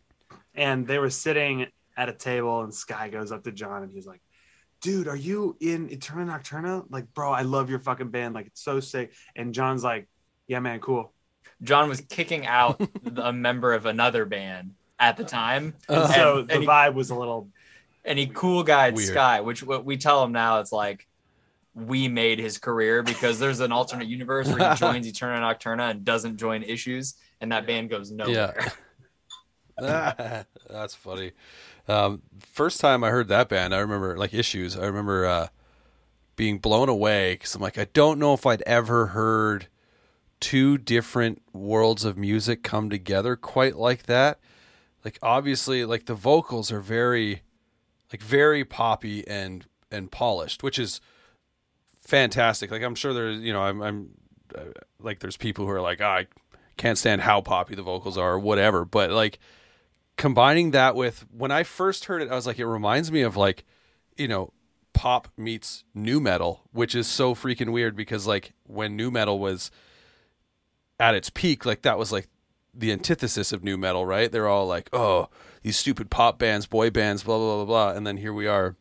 [0.55, 1.66] and they were sitting
[1.97, 4.21] at a table, and Sky goes up to John, and he's like.
[4.83, 6.85] Dude, are you in Eterna Nocturna?
[6.90, 8.35] Like, bro, I love your fucking band.
[8.35, 9.14] Like, it's so sick.
[9.35, 10.07] And John's like,
[10.49, 11.12] yeah, man, cool.
[11.62, 12.79] John was kicking out
[13.16, 16.92] a member of another band at the time, And Uh, so and the he- vibe
[16.92, 17.49] was a little
[18.05, 21.09] and he cool guy Sky, which what we tell him now it's like
[21.75, 26.05] we made his career because there's an alternate universe where he joins Eterna Nocturna and
[26.05, 28.72] doesn't join Issues, and that band goes nowhere.
[29.79, 30.44] Yeah.
[30.70, 31.33] That's funny.
[31.88, 34.77] Um, first time I heard that band, I remember like issues.
[34.77, 35.49] I remember uh,
[36.35, 39.68] being blown away because I'm like, I don't know if I'd ever heard
[40.40, 44.38] two different worlds of music come together quite like that.
[45.05, 47.42] Like obviously, like the vocals are very,
[48.12, 51.01] like very poppy and and polished, which is
[52.01, 52.70] fantastic.
[52.70, 54.11] Like I'm sure there's, you know, I'm, I'm
[54.55, 54.62] uh,
[55.01, 56.27] like there's people who are like, "Ah, I
[56.76, 59.38] can't stand how poppy the vocals are or whatever, but like
[60.16, 63.36] combining that with when I first heard it, I was like, it reminds me of
[63.36, 63.64] like,
[64.16, 64.52] you know,
[64.92, 69.70] pop meets nu metal, which is so freaking weird because like when nu metal was
[70.98, 72.28] at its peak, like that was like
[72.74, 74.32] the antithesis of nu metal, right?
[74.32, 75.28] They're all like, oh,
[75.62, 78.76] these stupid pop bands, boy bands, blah blah blah blah, and then here we are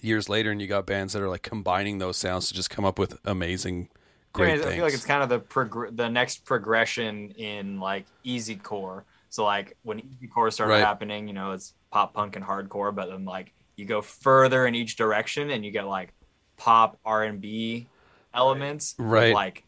[0.00, 2.84] years later, and you got bands that are like combining those sounds to just come
[2.84, 3.88] up with amazing,
[4.34, 8.56] great I, feel like it's kind of the progr- the next progression in like easy
[8.56, 9.04] core.
[9.30, 10.84] So like when easy core started Right.
[10.84, 14.74] happening, you know, it's pop punk and hardcore, but then like you go further in
[14.74, 16.12] each direction and you get like
[16.56, 17.88] pop R and B
[18.34, 19.34] elements, with, Right.
[19.34, 19.64] like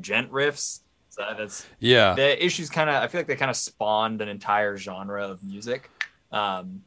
[0.00, 0.80] djent riffs.
[1.08, 2.68] So that's yeah, the issues.
[2.68, 5.90] Kind of, I feel like they kind of spawned an entire genre of music,
[6.30, 6.82] um,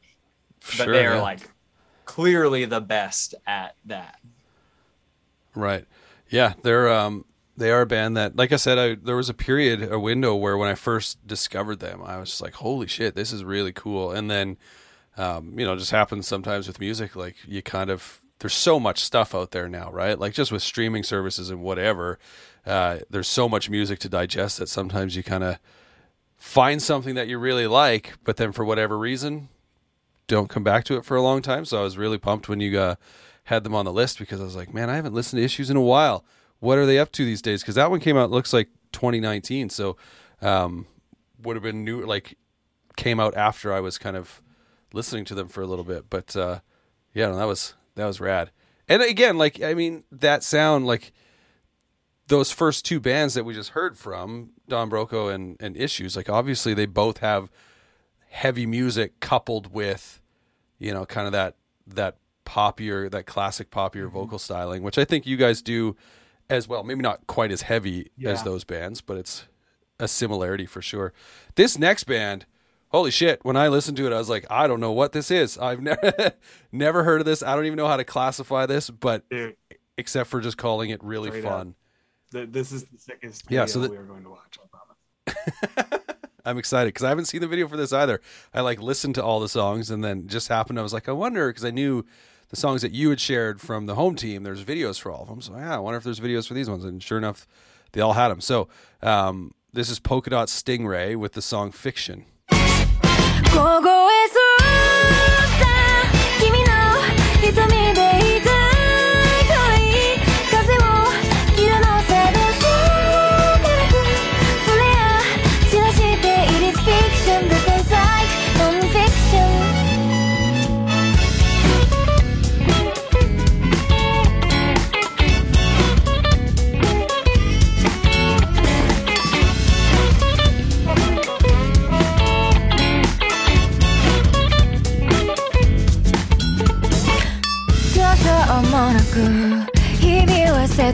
[0.60, 1.22] but sure, they are yeah.
[1.22, 1.50] like
[2.04, 4.20] clearly the best at that.
[5.56, 5.84] Right.
[6.30, 7.24] Yeah, they're um
[7.56, 10.34] they are a band that like I said I there was a period a window
[10.34, 13.72] where when I first discovered them I was just like holy shit this is really
[13.72, 14.56] cool and then
[15.18, 19.00] um you know just happens sometimes with music like you kind of there's so much
[19.00, 22.18] stuff out there now right like just with streaming services and whatever
[22.64, 25.58] uh there's so much music to digest that sometimes you kind of
[26.38, 29.50] find something that you really like but then for whatever reason
[30.30, 31.64] don't come back to it for a long time.
[31.64, 32.94] So I was really pumped when you uh,
[33.50, 35.70] had them on the list because I was like, man, I haven't listened to issues
[35.70, 36.24] in a while.
[36.60, 37.62] What are they up to these days?
[37.62, 39.96] Because that one came out looks like 2019, so
[40.40, 40.86] um,
[41.42, 42.06] would have been new.
[42.06, 42.38] Like
[42.96, 44.40] came out after I was kind of
[44.92, 46.08] listening to them for a little bit.
[46.08, 46.60] But uh,
[47.12, 48.52] yeah, no, that was that was rad.
[48.88, 51.12] And again, like I mean, that sound like
[52.28, 56.14] those first two bands that we just heard from Don Broco and, and Issues.
[56.14, 57.50] Like obviously, they both have
[58.28, 60.20] heavy music coupled with
[60.78, 61.56] you know kind of that
[61.88, 62.19] that
[62.50, 64.18] poppier that classic poppier mm-hmm.
[64.18, 65.96] vocal styling which i think you guys do
[66.48, 69.46] as well maybe not quite as heavy as those bands but it's
[70.00, 71.12] a similarity for sure
[71.54, 72.46] this next band
[72.88, 75.30] holy shit when i listened to it i was like i don't know what this
[75.30, 76.32] is i've never
[76.72, 79.54] never heard of this i don't even know how to classify this but dude.
[79.96, 81.76] except for just calling it really Straight fun
[82.32, 84.58] th- This is the sickest Yeah, video so that- we are going to watch.
[84.62, 85.34] I
[85.76, 86.00] promise.
[86.44, 88.20] I'm excited because I haven't seen the video for this either.
[88.54, 90.78] I like listened to all the songs and then just happened.
[90.78, 92.04] I was like, I wonder because I knew
[92.50, 94.42] the songs that you had shared from the home team.
[94.42, 95.40] There's videos for all of them.
[95.40, 96.84] So yeah, I wonder if there's videos for these ones.
[96.84, 97.46] And sure enough,
[97.92, 98.40] they all had them.
[98.40, 98.68] So
[99.02, 102.24] um, this is Polka Dot Stingray with the song Fiction.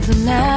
[0.07, 0.56] tonight.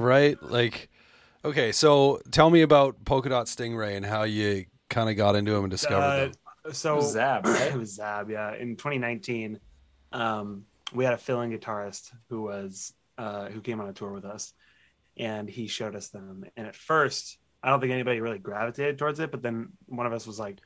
[0.04, 0.40] right?
[0.42, 0.88] Like,
[1.44, 5.52] okay, so tell me about Polka Dot Stingray and how you kind of got into
[5.52, 6.16] them and discovered Uh,
[6.64, 6.74] them.
[6.74, 7.60] so It was Zab, right?
[7.74, 8.54] it was Zab, yeah.
[8.54, 9.60] In 2019,
[10.12, 14.24] um, we had a fill-in guitarist who was uh, who came on a tour with
[14.24, 14.52] us,
[15.16, 16.44] and he showed us them.
[16.56, 20.12] And at first, I don't think anybody really gravitated towards it, but then one of
[20.14, 20.58] us was like,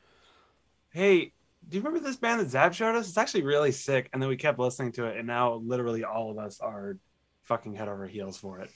[0.91, 1.33] "Hey,
[1.69, 3.09] do you remember this band that Zab showed us?
[3.09, 6.31] It's actually really sick." And then we kept listening to it, and now literally all
[6.31, 6.97] of us are
[7.43, 8.71] fucking head over heels for it.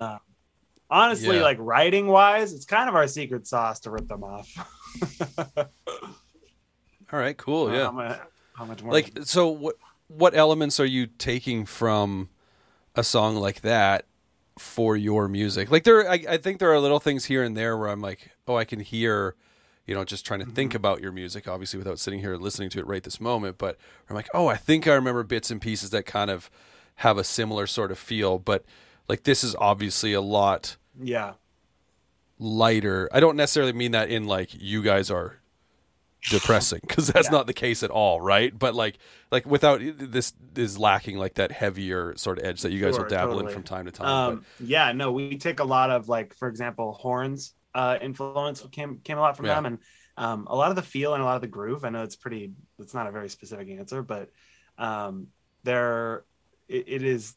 [0.00, 0.18] Uh,
[0.90, 1.42] honestly, Yeah.
[1.42, 4.48] like writing wise, it's kind of our secret sauce to rip them off.
[7.12, 7.72] All right, cool.
[7.72, 7.84] Yeah.
[7.86, 8.20] How much,
[8.54, 8.92] how much more?
[8.92, 9.76] like so what
[10.08, 12.28] what elements are you taking from
[12.94, 14.04] a song like that
[14.58, 17.76] for your music like there I, I think there are little things here and there
[17.76, 19.36] where i'm like oh i can hear
[19.86, 22.80] you know just trying to think about your music obviously without sitting here listening to
[22.80, 23.76] it right this moment but
[24.10, 26.50] i'm like oh i think i remember bits and pieces that kind of
[26.96, 28.64] have a similar sort of feel but
[29.08, 31.34] like this is obviously a lot yeah,
[32.38, 35.36] lighter i don't necessarily mean that in like you guys are
[36.28, 37.32] depressing because that's Yeah.
[37.32, 38.98] not the case at all right but like
[39.32, 42.98] like without this is lacking like that heavier sort of edge that you guys Sure,
[42.98, 43.40] will dabble totally.
[43.40, 44.92] in from time to time um, yeah.
[44.92, 49.20] No, we take a lot of like, for example, horns uh, influence came came a
[49.20, 49.54] lot from Yeah.
[49.56, 49.78] them, and
[50.16, 51.84] um, a lot of the feel and a lot of the groove.
[51.84, 52.52] I know it's pretty.
[52.78, 54.30] It's not a very specific answer, but
[54.78, 55.28] um,
[55.64, 56.24] there
[56.68, 57.34] it, it is.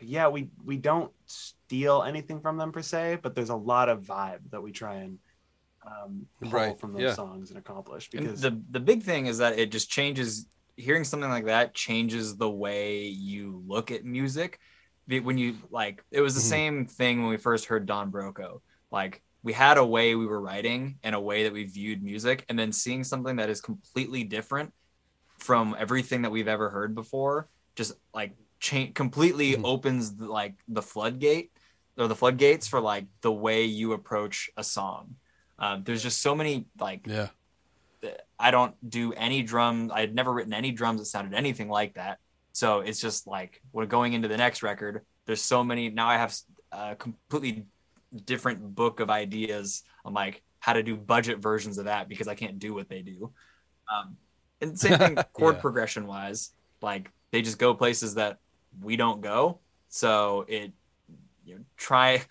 [0.00, 4.02] Yeah, we we don't steal anything from them per se, but there's a lot of
[4.02, 5.18] vibe that we try and
[5.86, 7.14] um, pull Right, from those yeah.
[7.14, 10.46] songs and accomplish And because the the big thing is that it just changes.
[10.76, 14.58] Hearing something like that changes the way you look at music.
[15.06, 16.44] When you like, it was the Mhm.
[16.44, 18.62] same thing when we first heard Don Broco.
[18.90, 22.44] Like, we had a way we were writing and a way that we viewed music,
[22.48, 24.72] and then seeing something that is completely different
[25.38, 29.64] from everything that we've ever heard before, just like change completely Mhm.
[29.64, 31.50] opens the, like the floodgate
[31.98, 35.16] or the floodgates for like the way you approach a song.
[35.58, 37.28] Um, there's just so many like Yeah.
[38.38, 39.90] I don't do any drum.
[39.92, 42.18] I had never written any drums that sounded anything like that.
[42.52, 45.04] So it's just like we're going into the next record.
[45.26, 46.08] There's so many now.
[46.08, 46.34] I have
[46.72, 47.66] a completely
[48.24, 52.34] different book of ideas on like how to do budget versions of that because I
[52.34, 53.32] can't do what they do.
[53.92, 54.16] Um,
[54.62, 55.60] and same thing chord Yeah.
[55.60, 56.52] progression wise.
[56.80, 58.38] Like they just go places that
[58.80, 59.60] we don't go.
[59.88, 60.72] So it
[61.44, 62.22] you know, try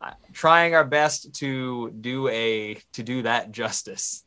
[0.00, 4.24] uh, trying our best to do a to do that justice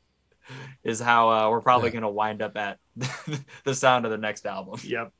[0.84, 1.92] is how uh, we're probably Yeah.
[1.92, 2.80] going to wind up at
[3.66, 4.80] the sound of the next album.
[4.84, 5.12] yep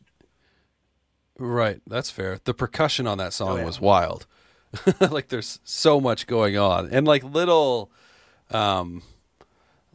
[1.40, 2.40] Right, that's fair.
[2.44, 3.66] The percussion on that song Oh, yeah.
[3.66, 4.26] was wild.
[5.02, 7.92] like there's so much going on and like little
[8.52, 9.04] um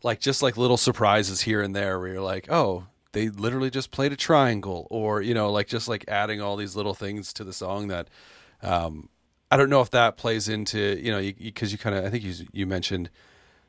[0.03, 3.91] like just like little surprises here and there where you're like, "Oh, they literally just
[3.91, 7.45] played a triangle," or you know, like just like adding all these little things to
[7.45, 8.09] the song that
[8.63, 9.09] um
[9.51, 12.25] I don't know if that plays into, you know, because you, kind of I think
[12.25, 13.11] you you mentioned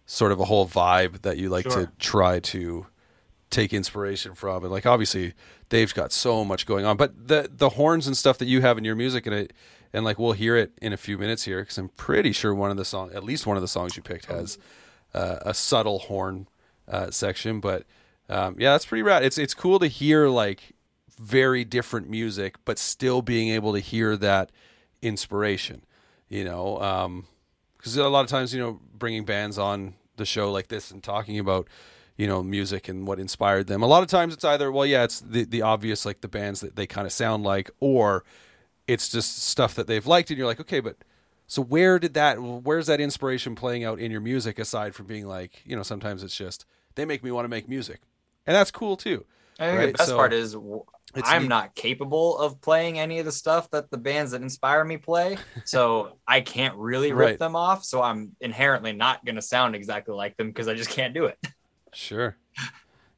[0.06, 2.88] sort of a whole vibe that you like to try to
[3.50, 4.64] take inspiration from.
[4.64, 5.34] And like obviously
[5.70, 8.78] Dave's got so much going on but the the horns and stuff that you have
[8.78, 9.54] in your music and it
[9.94, 12.72] and like we'll hear it in a few minutes here because I'm pretty sure one
[12.72, 14.58] of the song at least one of the songs you picked has
[15.14, 16.48] uh, a subtle horn
[16.88, 17.84] uh, section but
[18.30, 19.24] um, yeah that's pretty rad.
[19.24, 20.74] It's it's cool to hear like
[21.20, 24.52] very different music but still being able to hear that
[25.02, 25.84] inspiration
[26.28, 27.26] you know um
[27.78, 31.04] because a lot of times you know bringing bands on the show like this and
[31.04, 31.68] talking about
[32.18, 35.04] you know music and what inspired them a lot of times it's either well yeah
[35.04, 38.24] it's the, the obvious like the bands that they kind of sound like or
[38.88, 40.98] it's just stuff that they've liked and you're like okay but
[41.48, 45.28] so where did that where's that inspiration playing out in your music aside from being
[45.28, 46.66] like you know sometimes it's just
[46.96, 48.02] they make me want to make music
[48.48, 49.26] and that's cool too
[49.60, 50.56] I think Right, the best so part is
[51.24, 51.50] I'm neat.
[51.50, 55.38] not capable of playing any of the stuff that the bands that inspire me play,
[55.64, 57.40] so I can't really rip Right.
[57.40, 57.84] them off.
[57.86, 61.26] So I'm inherently not going to sound exactly like them because I just can't do
[61.26, 61.38] it.
[61.94, 62.36] Sure.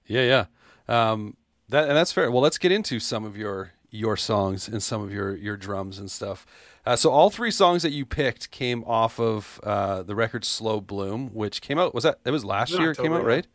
[0.06, 0.46] Yeah,
[0.90, 1.12] yeah.
[1.12, 1.38] Um,
[1.70, 2.30] that and that's fair.
[2.30, 5.98] Well, let's get into some of your your songs and some of your your drums
[5.98, 6.46] and stuff.
[6.86, 10.82] Uh, so all three songs that you picked came off of uh, the record "Slow
[10.82, 13.14] Bloom," which came out was that it was last It was in year it came
[13.14, 13.48] out right?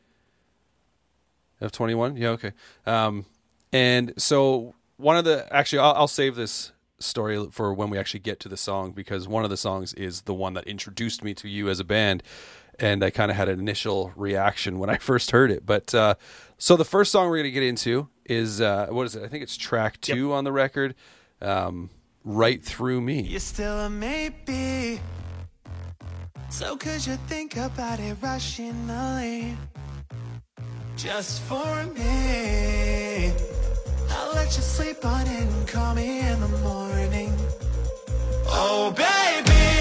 [1.61, 2.53] Of twenty one, yeah, okay.
[2.87, 3.27] Um,
[3.73, 8.21] and so one of the actually, I'll, I'll save this story for when we actually
[8.21, 11.33] get to the song because one of the songs is the one that introduced me
[11.35, 12.23] to you as a band
[12.81, 15.65] and I kind of had an initial reaction when I first heard it.
[15.65, 16.15] But uh,
[16.59, 19.23] so the first song we're going to get into is uh, what is it?
[19.23, 20.95] I think it's track two on the record,
[21.41, 21.91] um,
[22.25, 25.01] "Right Through Me." You're still a maybe.
[26.49, 29.57] So could you think about it rationally?
[30.97, 33.33] Just for me.
[34.11, 37.33] I'll let you sleep on it and call me in the morning.
[38.47, 39.80] Oh, baby.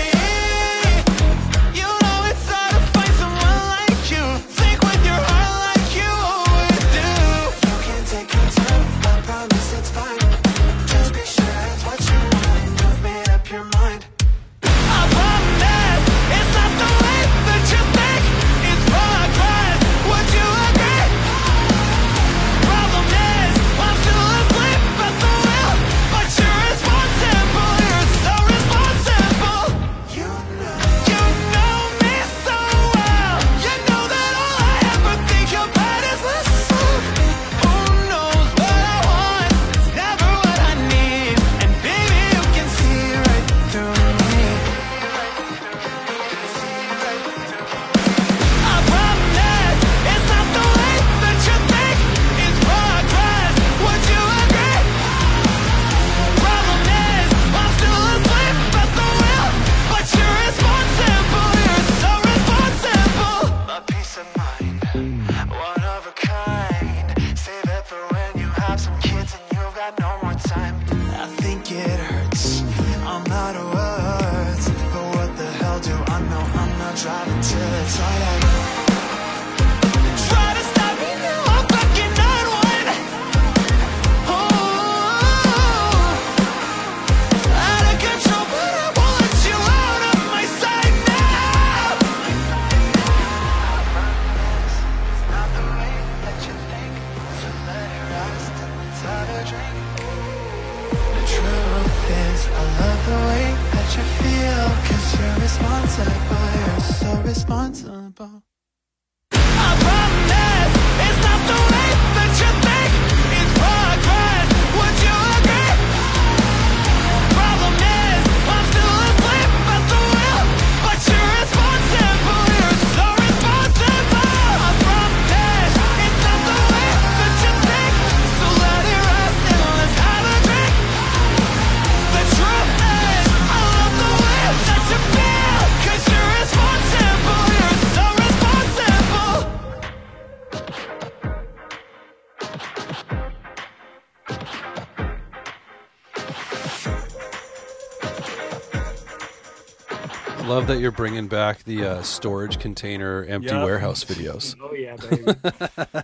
[150.70, 154.56] That you're bringing back the uh, storage container empty warehouse videos.
[154.64, 156.04] Oh yeah, baby.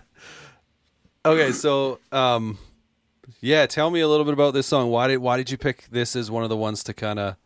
[1.24, 2.58] Okay, so um,
[3.40, 4.90] yeah, tell me a little bit about this song.
[4.90, 7.36] Why did why did you pick this as one of the ones to kind of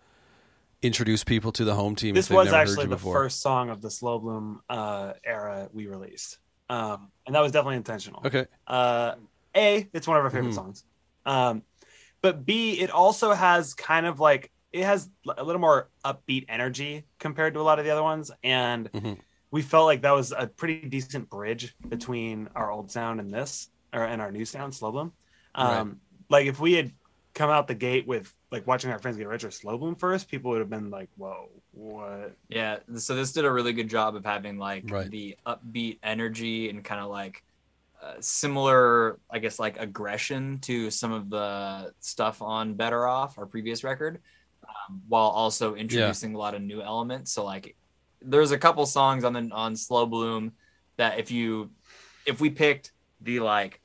[0.82, 2.14] introduce people to the home team?
[2.14, 3.14] this was never heard actually the before?
[3.14, 7.76] first song of the slow bloom uh, era we released, um, and that was definitely
[7.76, 8.22] intentional.
[8.24, 9.14] Okay, Uh,
[9.56, 10.54] a, it's one of our favorite Mhm.
[10.54, 10.84] songs.
[11.24, 11.62] Um,
[12.22, 17.06] but B, it also has kind of like it has a little more upbeat energy
[17.18, 19.20] compared to a lot of the other ones, and Mhm.
[19.50, 23.70] we felt like that was a pretty decent bridge between our old sound and this,
[23.92, 25.12] or and our new sound, Slow Bloom.
[25.54, 26.92] Um, Like if we had
[27.34, 30.28] come out the gate with like watching our friends get rich or Slow Bloom first,
[30.28, 34.16] people would have been like, "Whoa, what?" Yeah, so this did a really good job
[34.16, 35.10] of having like Right.
[35.10, 37.42] the upbeat energy and kind of like
[38.02, 43.46] uh, similar, I guess, like aggression to some of the stuff on Better Off, our
[43.46, 44.22] previous record,
[44.90, 47.32] um, while also introducing a lot of new elements.
[47.32, 47.76] So like,
[48.22, 50.52] there's a couple songs on the on Slow Bloom
[50.96, 51.70] that if you
[52.26, 53.80] if we picked the like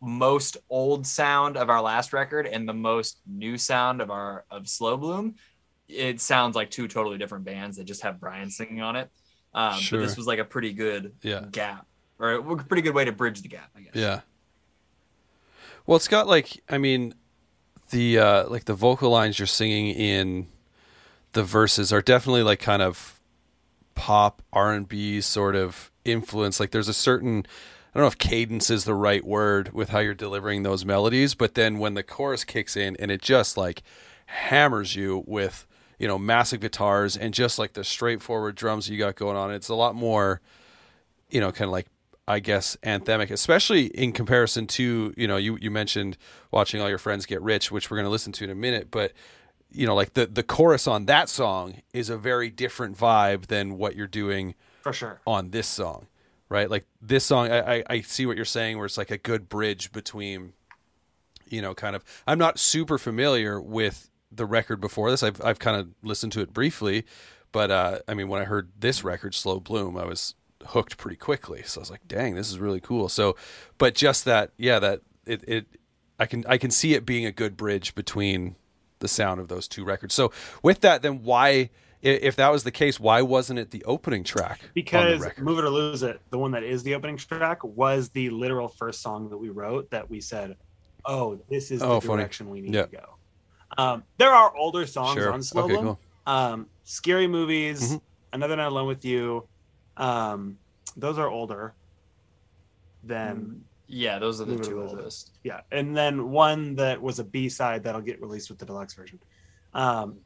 [0.00, 4.68] most old sound of our last record and the most new sound of our of
[4.68, 5.36] Slow Bloom,
[5.88, 9.10] it sounds like two totally different bands that just have Brian singing on it.
[9.54, 10.00] Um, Sure.
[10.00, 11.44] But this was like a pretty good Yeah.
[11.50, 11.86] gap,
[12.18, 13.94] or a pretty good way to bridge the gap, I guess.
[13.94, 14.20] yeah.
[15.86, 17.14] Well, it's got like I mean,
[17.90, 20.48] the uh, like the vocal lines you're singing in
[21.32, 23.20] the verses are definitely like kind of
[23.94, 26.60] pop R and B sort of influence.
[26.60, 27.46] Like there's a certain
[27.94, 31.34] I don't know if cadence is the right word with how you're delivering those melodies,
[31.34, 33.82] but then when the chorus kicks in and it just like
[34.26, 35.66] hammers you with
[35.98, 39.68] you know massive guitars and just like the straightforward drums you got going on, it's
[39.68, 40.40] a lot more
[41.30, 41.86] you know kind of like
[42.28, 46.18] I guess anthemic, especially in comparison to you know you you mentioned
[46.50, 48.90] watching all your friends get rich, which we're going to listen to in a minute,
[48.90, 49.12] but
[49.70, 53.78] you know like the the chorus on that song is a very different vibe than
[53.78, 55.20] what you're doing For sure.
[55.26, 56.08] on this song,
[56.48, 56.68] right?
[56.68, 59.48] Like this song, I, I, I see what you're saying, where it's like a good
[59.48, 60.52] bridge between,
[61.48, 62.04] you know, kind of.
[62.26, 65.22] I'm not super familiar with the record before this.
[65.22, 67.04] I've I've kind of listened to it briefly,
[67.52, 70.34] but uh, I mean, when I heard this record, Slow Bloom, I was
[70.68, 71.62] hooked pretty quickly.
[71.64, 73.08] So I was like, dang, this is really cool.
[73.08, 73.36] So,
[73.78, 75.66] but just that, yeah, that it it,
[76.18, 78.56] I can I can see it being a good bridge between
[79.00, 80.14] the sound of those two records.
[80.14, 81.70] So with that, then why?
[82.02, 84.60] If that was the case, why wasn't it the opening track?
[84.74, 88.30] because move it or lose it the one that is the opening track was the
[88.30, 90.54] literal first song that we wrote that we said
[91.06, 92.22] oh this is Oh, the funny.
[92.22, 92.82] direction we need Yeah.
[92.84, 93.18] to go
[93.78, 95.32] um, there are older songs Sure.
[95.32, 95.98] on slow Okay, cool.
[96.26, 98.00] um, scary movies Mhm.
[98.34, 99.48] another night alone with you
[99.96, 100.58] um,
[100.96, 101.74] those are older
[103.04, 103.60] than Mm.
[103.88, 104.96] Yeah, those are the Move two Lose It.
[104.96, 105.30] oldest.
[105.44, 109.18] yeah and then one that was a b-side that'll get released with the deluxe version
[109.74, 110.16] um,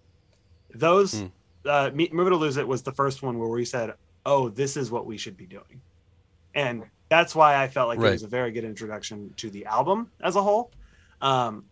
[0.75, 1.27] those Hmm.
[1.67, 3.93] uh, Me- move it or lose it was the first one where we said
[4.25, 5.81] oh this is what we should be doing
[6.55, 8.09] and that's why i felt like Right.
[8.09, 10.71] it was a very good introduction to the album as a whole
[11.21, 11.65] um,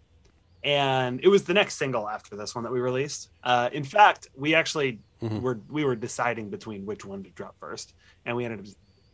[0.62, 4.28] and it was the next single after this one that we released uh, in fact
[4.36, 5.40] we actually Mhm.
[5.42, 7.94] were we were deciding between which one to drop first
[8.24, 8.66] and we ended up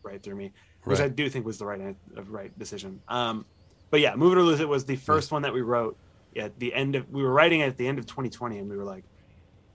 [0.02, 0.52] right through me
[0.84, 3.00] which I do think was the right uh, right decision.
[3.08, 3.46] Um,
[3.90, 5.96] but yeah, "Move It or Lose It" was the first one that we wrote
[6.36, 7.08] at the end of.
[7.10, 9.04] We were writing it at the end of 2020, and we were like,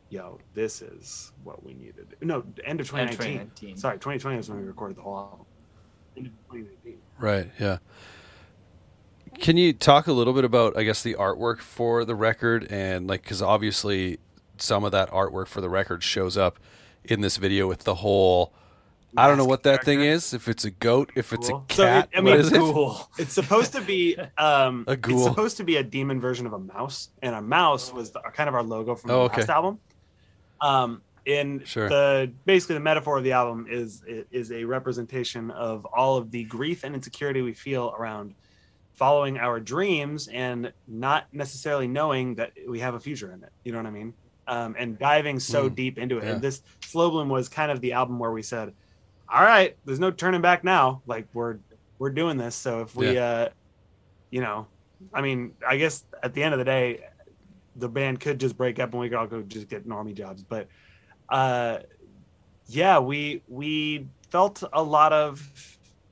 [0.09, 3.17] "Yo, this is what we needed." No, end of End of 2019.
[3.17, 3.77] 2019.
[3.77, 5.45] Sorry, 2020 was when we recorded the whole album.
[6.15, 6.97] End of 2019.
[7.17, 7.49] Right.
[7.59, 7.77] Yeah.
[9.39, 13.07] Can you talk a little bit about, I guess, the artwork for the record and
[13.07, 14.19] like, because obviously
[14.61, 16.59] some of that artwork for the record shows up
[17.03, 18.53] in this video with the whole.
[19.17, 20.33] I don't know what that thing is.
[20.35, 21.65] If it's a goat, if it's Cool.
[21.69, 22.59] a So it- cat, I mean, what is it?
[22.59, 23.09] Cool.
[23.17, 25.15] It's supposed to be um, A ghoul.
[25.17, 28.19] It's supposed to be a demon version of a mouse, and a mouse was the,
[28.33, 29.41] kind of our logo from Oh, the okay.
[29.41, 29.79] last album.
[30.61, 31.89] Um, in Sure.
[31.89, 36.43] the basically the metaphor of the album is is a representation of all of the
[36.45, 38.33] grief and insecurity we feel around
[38.95, 43.51] following our dreams and not necessarily knowing that we have a future in it.
[43.63, 44.13] You know what I mean?
[44.49, 46.23] Um, and diving so Mm, deep into it.
[46.23, 46.31] yeah.
[46.31, 48.73] And this Slow Bloom was kind of the album where we said,
[49.31, 51.01] "All right, there's no turning back now.
[51.05, 51.59] Like we're
[51.99, 52.55] we're doing this.
[52.55, 53.49] So if we, uh,
[54.31, 54.65] you know,
[55.13, 57.05] I mean, I guess at the end of the day,
[57.75, 60.41] the band could just break up and we could all go just get normie jobs.
[60.43, 60.67] But
[61.29, 61.79] uh,
[62.67, 65.41] yeah, we we felt a lot of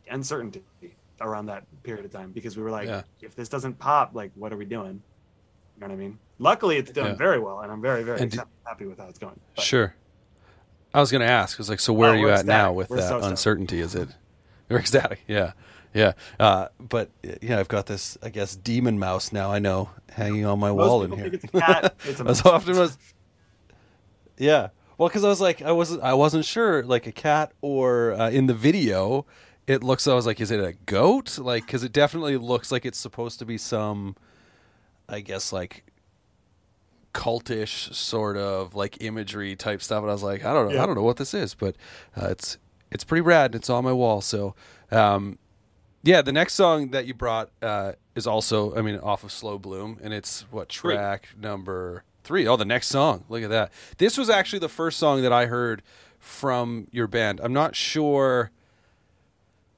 [0.09, 0.61] uncertainty
[1.21, 3.01] around that period of time because we were like, Yeah.
[3.21, 5.01] if this doesn't pop, like, what are we doing?
[5.77, 6.19] You know what I mean?
[6.39, 7.13] Luckily, it's doing Yeah.
[7.15, 9.39] very well, and I'm very very d- happy with how it's going.
[9.55, 9.95] But- Sure.
[10.93, 12.71] I was going to ask, I was like, so where Oh, are you at now
[12.73, 13.79] with We're that so uncertainty?
[13.79, 14.09] Is it?
[14.69, 15.19] You're ecstatic.
[15.27, 15.51] Yeah.
[15.93, 16.13] Yeah.
[16.39, 17.09] Uh, but
[17.41, 19.51] yeah, I've got this, I guess, demon mouse now.
[19.51, 21.25] I know hanging on my Most wall in here.
[21.27, 21.95] it's a cat.
[22.05, 22.45] It's a as mouse.
[22.53, 22.97] often as
[24.37, 24.69] Yeah.
[24.97, 28.29] Well, because I was like, I wasn't, I wasn't sure, like a cat or uh,
[28.31, 29.25] in the video,
[29.67, 30.07] it looks.
[30.07, 31.37] I was like, is it a goat?
[31.37, 34.15] Like, because it definitely looks like it's supposed to be some,
[35.09, 35.83] I guess, like
[37.13, 40.01] cultish sort of like imagery type stuff.
[40.03, 40.83] And I was like, I don't know, Yeah.
[40.83, 41.75] I don't know what this is, but
[42.15, 42.57] uh, it's
[42.91, 43.47] it's pretty rad.
[43.51, 44.21] And it's on my wall.
[44.21, 44.55] So,
[44.91, 45.37] um,
[46.03, 49.57] yeah, the next song that you brought uh, is also, I mean, off of Slow
[49.57, 50.93] Bloom, and it's what Three.
[50.95, 52.47] track number three.
[52.47, 53.23] Oh, the next song.
[53.29, 53.71] Look at that.
[53.97, 55.81] This was actually the first song that I heard
[56.19, 57.39] from your band.
[57.43, 58.51] I'm not sure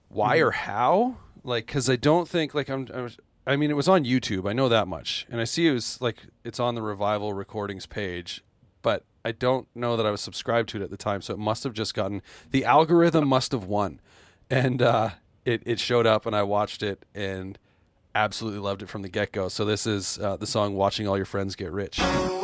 [0.10, 2.88] why or how, like, because I don't think like I'm.
[2.94, 3.18] I, was,
[3.50, 4.48] I mean, it was on YouTube.
[4.48, 7.88] I know that much, and I see it was like it's on the Revival Recordings
[7.88, 8.44] page,
[8.84, 11.24] but I don't know that I was subscribed to it at the time.
[11.24, 12.22] So it must have just gotten
[12.52, 14.02] the algorithm must have won,
[14.52, 15.10] and uh,
[15.46, 17.58] it it showed up, and I watched it and
[18.14, 19.48] absolutely loved it from the get go.
[19.48, 22.40] So this is uh, the song "Watching All Your Friends Get Rich." Oh,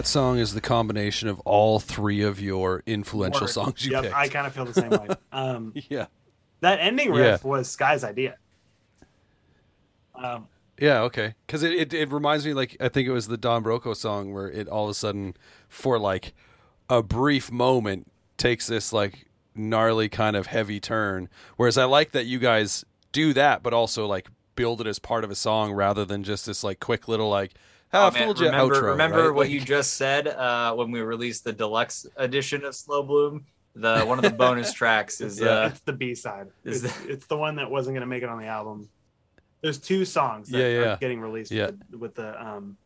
[0.00, 3.50] that song is the combination of all three of your influential Word.
[3.50, 4.14] songs you Yep, picked.
[4.16, 5.08] I kind of feel the same way.
[5.32, 6.06] Um, yeah.
[6.60, 7.20] that ending Yeah.
[7.32, 8.36] riff was Sky's idea.
[10.14, 10.48] Um,
[10.78, 11.34] Yeah, okay.
[11.46, 14.32] Because it, it, it reminds me, like, I think it was the Don Broco song
[14.32, 15.36] where it all of a sudden,
[15.68, 16.32] for like
[16.88, 21.28] a brief moment, takes this like gnarly kind of heavy turn.
[21.56, 25.24] Whereas I like that you guys do that, but also like build it as part
[25.24, 27.52] of a song rather than just this like quick little like,
[27.92, 28.82] Oh, man, fooled you remember, outro.
[28.90, 29.34] remember right?
[29.34, 33.44] what Like- you just said uh, when we released the deluxe edition of Slow Bloom.
[33.76, 35.48] The one of the bonus tracks is Yeah.
[35.48, 36.48] uh, it's the B side.
[36.64, 38.88] is It's, it's the one that wasn't going to make it on the album.
[39.62, 40.96] There's two songs that Yeah, are yeah.
[41.00, 41.66] getting released Yeah.
[41.66, 42.76] with, the, with the um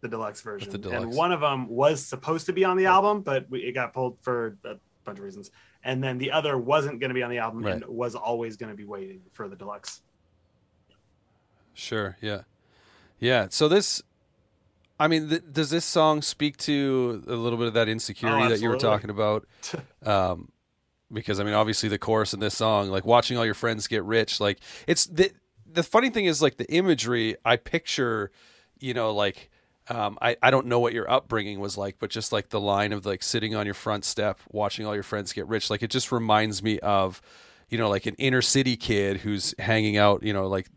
[0.00, 0.70] the deluxe version.
[0.70, 1.02] the deluxe.
[1.04, 3.92] And one of them was supposed to be on the album, but we, it got
[3.92, 5.50] pulled for a bunch of reasons.
[5.84, 8.70] And then the other wasn't going to be on the album and was always going
[8.70, 10.02] to be waiting for the deluxe.
[11.74, 12.16] Sure.
[12.20, 12.42] Yeah.
[13.20, 13.46] Yeah.
[13.50, 14.02] So this,
[14.98, 18.48] I mean, th- does this song speak to a little bit of that insecurity Oh,
[18.48, 19.46] that you were talking about?
[20.04, 20.50] um,
[21.12, 24.02] because I mean, obviously the chorus in this song, like watching all your friends get
[24.04, 25.30] rich, like it's the
[25.72, 27.36] the funny thing is like the imagery.
[27.44, 28.30] I picture,
[28.78, 29.50] you know, like
[29.88, 32.92] um, I I don't know what your upbringing was like, but just like the line
[32.92, 35.90] of like sitting on your front step, watching all your friends get rich, like it
[35.90, 37.20] just reminds me of,
[37.68, 40.68] you know, like an inner city kid who's hanging out, you know, like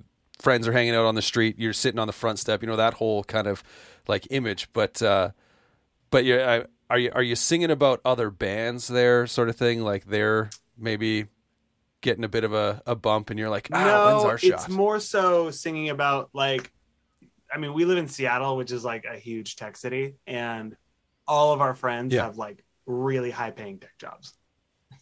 [0.44, 2.76] friends are hanging out on the street, you're sitting on the front step, you know,
[2.78, 3.64] that whole kind of
[4.08, 5.02] like image, but.
[5.02, 5.32] uh
[6.12, 9.82] but I, are you are you singing about other bands there, sort of thing?
[9.82, 11.26] Like they're maybe
[12.02, 14.70] getting a bit of a, a bump, and you're like, ah, no, when's our it's
[14.70, 16.72] more so singing about like,
[17.52, 20.76] I mean, we live in Seattle, which is like a huge tech city, and
[21.28, 22.26] all of our friends Yeah.
[22.26, 24.34] have like really high paying tech jobs.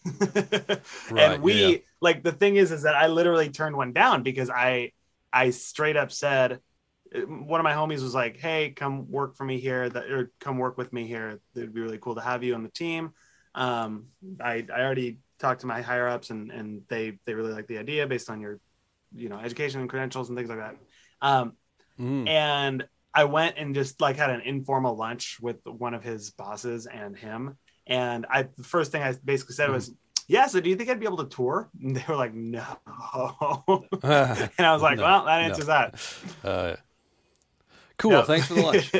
[1.09, 1.77] Right, and we yeah, yeah.
[2.01, 4.93] like the thing is is that I literally turned one down because I
[5.33, 6.59] I straight up said
[7.13, 10.57] one of my homies was like, "Hey, come work for me here, that or come
[10.57, 11.41] work with me here.
[11.55, 13.11] It'd be really cool to have you on the team."
[13.53, 14.07] Um,
[14.39, 17.79] I I already talked to my higher ups, and and they they really like the
[17.79, 18.59] idea based on your,
[19.13, 20.75] you know, education and credentials and things like that.
[21.21, 21.53] Um,
[21.99, 22.27] Mm.
[22.27, 26.87] and I went and just like had an informal lunch with one of his bosses
[26.87, 27.57] and him.
[27.85, 29.91] And I the first thing I basically said was,
[30.27, 32.63] "Yeah, so do you think I'd be able to tour?" And they were like, "No."
[34.03, 35.47] and I was like, No, "Well, that no.
[35.47, 35.95] answers that."
[36.43, 36.75] Uh,
[37.97, 38.11] cool.
[38.11, 38.23] No.
[38.23, 38.91] Thanks for the lunch.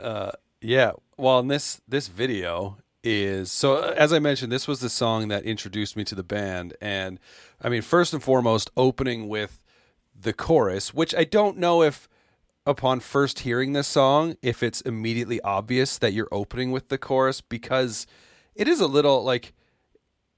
[0.00, 0.92] uh, yeah.
[1.16, 5.28] Well, and this this video is so uh, as I mentioned, this was the song
[5.28, 7.18] that introduced me to the band, and
[7.60, 9.62] I mean, first and foremost, opening with
[10.14, 12.08] the chorus, which I don't know if
[12.64, 17.40] upon first hearing this song, if it's immediately obvious that you're opening with the chorus
[17.40, 18.06] because
[18.54, 19.52] it is a little like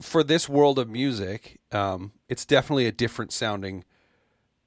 [0.03, 3.84] for this world of music, um, it's definitely a different sounding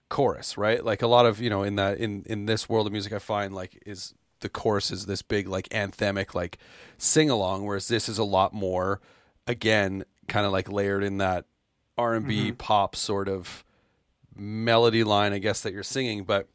[0.09, 0.83] chorus, right?
[0.83, 3.19] Like a lot of you know in that in in this world of music, I
[3.19, 6.57] find like is the chorus is this big like anthemic like
[6.97, 9.01] sing along, whereas this is a lot more
[9.45, 11.45] again kind of like layered in that
[11.97, 13.63] R and B pop sort of
[14.35, 16.47] melody line, I guess that you're singing, but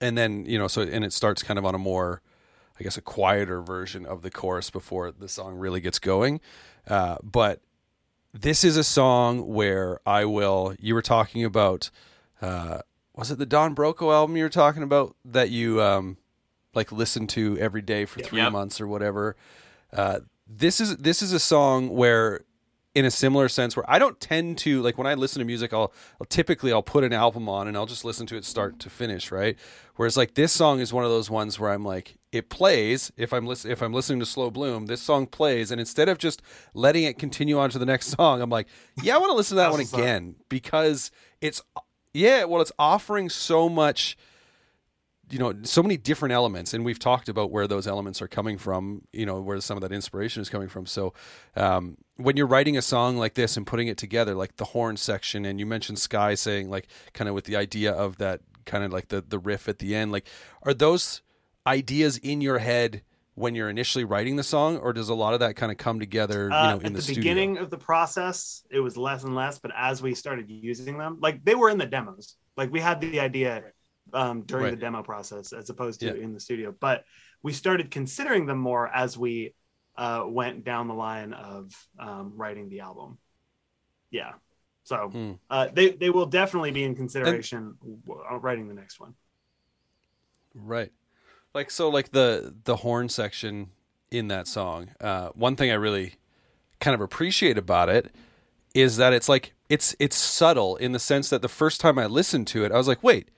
[0.00, 2.20] and then you know so and it starts kind of on a more
[2.78, 6.40] I guess a quieter version of the chorus before the song really gets going.
[6.88, 7.60] Uh, but
[8.32, 10.74] this is a song where I will.
[10.78, 11.90] You were talking about,
[12.42, 12.80] uh,
[13.14, 16.16] was it the Don Broco album you were talking about that you um,
[16.74, 18.52] like listened to every day for three Yep.
[18.52, 19.36] months or whatever?
[19.92, 22.40] Uh, this is this is a song where,
[22.94, 25.72] in a similar sense, where I don't tend to like when I listen to music,
[25.72, 28.78] I'll, I'll typically I'll put an album on and I'll just listen to it start
[28.80, 29.56] to finish, right?
[29.96, 33.32] Whereas like this song is one of those ones where I'm like, it plays if
[33.32, 36.42] I'm listen if I'm listening to Slow Bloom, this song plays, and instead of just
[36.74, 38.66] letting it continue on to the next song, I'm like,
[39.02, 41.62] yeah, I want to listen to that one again because it's
[42.12, 44.16] yeah, well, it's offering so much
[45.30, 48.58] you know so many different elements and we've talked about where those elements are coming
[48.58, 50.86] from you know where some of that inspiration is coming from.
[50.86, 51.14] So
[51.54, 54.96] um, when you're writing a song like this and putting it together like the horn
[54.96, 58.82] section and you mentioned sky saying like kind of with the idea of that kind
[58.82, 60.26] of like the the riff at the end like
[60.64, 61.22] are those
[61.66, 63.02] ideas in your head
[63.34, 65.98] when you're initially writing the song or does a lot of that kind of come
[65.98, 69.24] together you Uh, know in at the, the, beginning of the process, it was less
[69.24, 72.70] and less, but as we started using them, like they were in the demos, like
[72.70, 73.64] we had the idea
[74.12, 74.70] um, during Right.
[74.70, 76.22] the demo process as opposed to Yeah.
[76.22, 77.04] in the studio, but
[77.42, 79.54] we started considering them more as we
[79.96, 83.18] uh, went down the line of um, writing the album.
[84.10, 84.32] Yeah,
[84.84, 85.32] so Hmm.
[85.50, 89.14] uh, they they will definitely be in consideration w- uh, writing the next one.
[90.54, 90.92] Right.
[91.54, 93.70] Like so like the the horn section
[94.10, 94.90] in that song.
[95.00, 96.14] Uh one thing I really
[96.80, 98.12] kind of appreciate about it
[98.74, 102.06] is that it's like it's it's subtle in the sense that the first time I
[102.06, 103.28] listened to it, I was like, "Wait,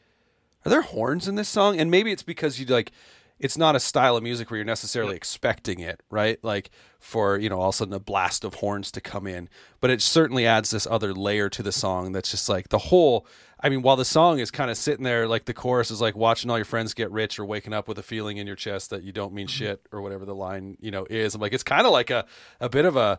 [0.64, 2.90] are there horns in this song?" And maybe it's because you like
[3.38, 6.42] it's not a style of music where you're necessarily expecting it, right?
[6.42, 9.48] Like for, you know, all of a sudden a blast of horns to come in.
[9.80, 13.26] But it certainly adds this other layer to the song that's just like the whole
[13.58, 16.14] I mean, while the song is kind of sitting there, like the chorus is like
[16.14, 18.90] watching all your friends get rich or waking up with a feeling in your chest
[18.90, 19.64] that you don't mean mm-hmm.
[19.64, 21.34] shit or whatever the line, you know, is.
[21.34, 22.26] I'm like, it's kind of like a,
[22.60, 23.18] a bit of a,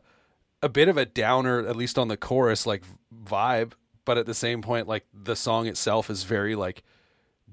[0.61, 3.73] a bit of a downer, at least on the chorus, like vibe.
[4.05, 6.83] But at the same point, like the song itself is very like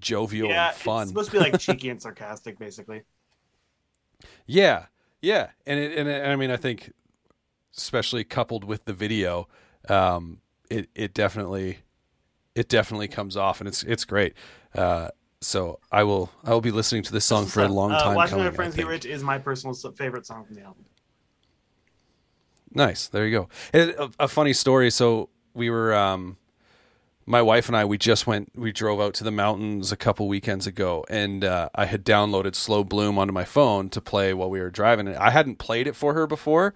[0.04, 1.02] jovial yeah, and fun.
[1.02, 3.02] it's supposed to be like cheeky and sarcastic, basically.
[4.46, 4.86] Yeah,
[5.20, 6.92] yeah, and it, and it, I mean, I think,
[7.76, 9.48] especially coupled with the video,
[9.88, 10.40] um,
[10.70, 11.78] it it definitely,
[12.54, 14.34] it definitely comes off, and it's it's great.
[14.74, 15.08] Uh,
[15.40, 18.14] so I will I will be listening to this song for a long Uh, time
[18.14, 18.46] Watching coming.
[18.46, 18.86] My Friends Get.
[18.86, 20.84] Rich is my personal favorite song from the album.
[22.72, 23.08] Nice.
[23.08, 23.48] There you go.
[23.72, 24.90] And a, a funny story.
[24.90, 26.36] So we were um,
[27.26, 30.28] my wife and I we just went we drove out to the mountains a couple
[30.28, 34.50] weekends ago and uh, I had downloaded Slow Bloom onto my phone to play while
[34.50, 36.74] we were driving and I hadn't played it for her before.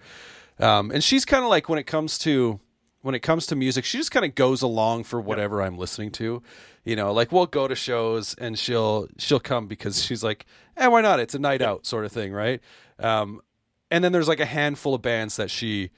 [0.59, 2.61] Um, and she's kind of like when it comes to
[3.03, 6.11] when it comes to music she just kind of goes along for whatever I'm listening
[6.13, 6.43] to.
[6.85, 10.47] You know like we'll go to shows and she'll she'll come because she's like
[10.77, 11.21] eh why not?
[11.21, 12.61] It's a night out sort of thing right?
[12.99, 13.43] Um,
[13.91, 15.91] and then there's like a handful of bands that she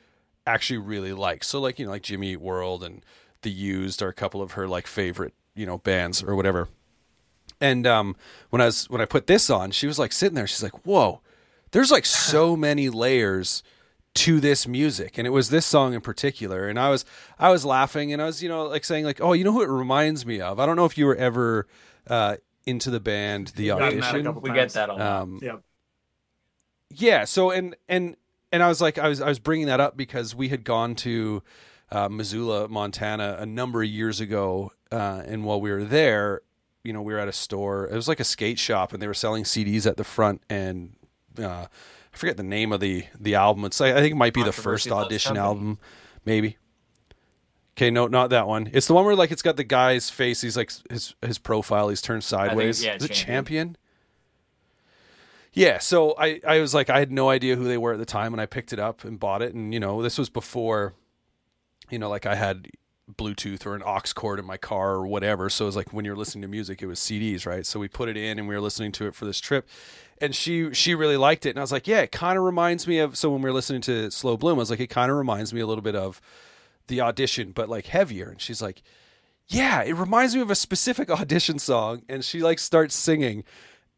[0.53, 1.43] actually really like.
[1.45, 3.05] so like you know like Jimmy Eat World and
[3.43, 6.69] the used are a couple of her like favorite you know bands or whatever
[7.61, 8.15] and um
[8.51, 10.87] when i was when i put this on she was like sitting there she's like
[10.87, 11.21] whoa
[11.73, 13.63] there's like so many layers
[14.15, 17.05] to this music and it was this song in particular and i was
[17.39, 19.63] i was laughing and i was you know like saying like oh you know who
[19.63, 21.67] it reminds me of i don't know if you were ever
[22.09, 22.37] uh
[22.67, 24.55] into the band the gotten that a audition We times.
[24.61, 25.01] get that a lot.
[25.23, 25.63] um Yep.
[26.91, 28.17] yeah so and and
[28.53, 30.95] and i was like i was i was bringing that up because we had gone
[30.95, 31.43] to
[31.91, 36.41] uh, missoula montana a number of years ago uh, and while we were there
[36.85, 37.87] you know we were at a store.
[37.87, 40.95] It was like a skate shop and they were selling cds at the front and
[41.39, 43.65] uh, i forget the name of the the album.
[43.65, 45.79] It's like, i think it might be the first audition album
[46.25, 46.57] maybe.
[47.77, 48.71] Okay no not that one.
[48.73, 50.41] It's the one where like it's got the guy's face.
[50.41, 51.89] He's like his his profile.
[51.89, 52.83] He's turned sideways.
[52.85, 53.77] yeah, is it Champion.
[55.53, 58.07] Yeah, so I, I was like I had no idea who they were at the
[58.07, 60.95] time and I picked it up and bought it and you know, this was before
[61.91, 62.69] you know, like I had
[63.17, 65.51] Bluetooth or an aux cord in my car or whatever.
[65.51, 67.67] So it was like when you're listening to music, it was CDs, right?
[67.67, 69.69] So we put it in and we were listening to it for this trip.
[70.21, 71.51] And she she really liked it.
[71.51, 73.55] And I was like, Yeah, it kind of reminds me of so when we were
[73.55, 75.97] listening to Slow Bloom, I was like, it kind of reminds me a little bit
[75.97, 76.21] of
[76.87, 78.29] the audition, but like heavier.
[78.29, 78.83] And she's like,
[79.49, 82.03] yeah, it reminds me of a specific audition song.
[82.09, 83.45] And she like starts singing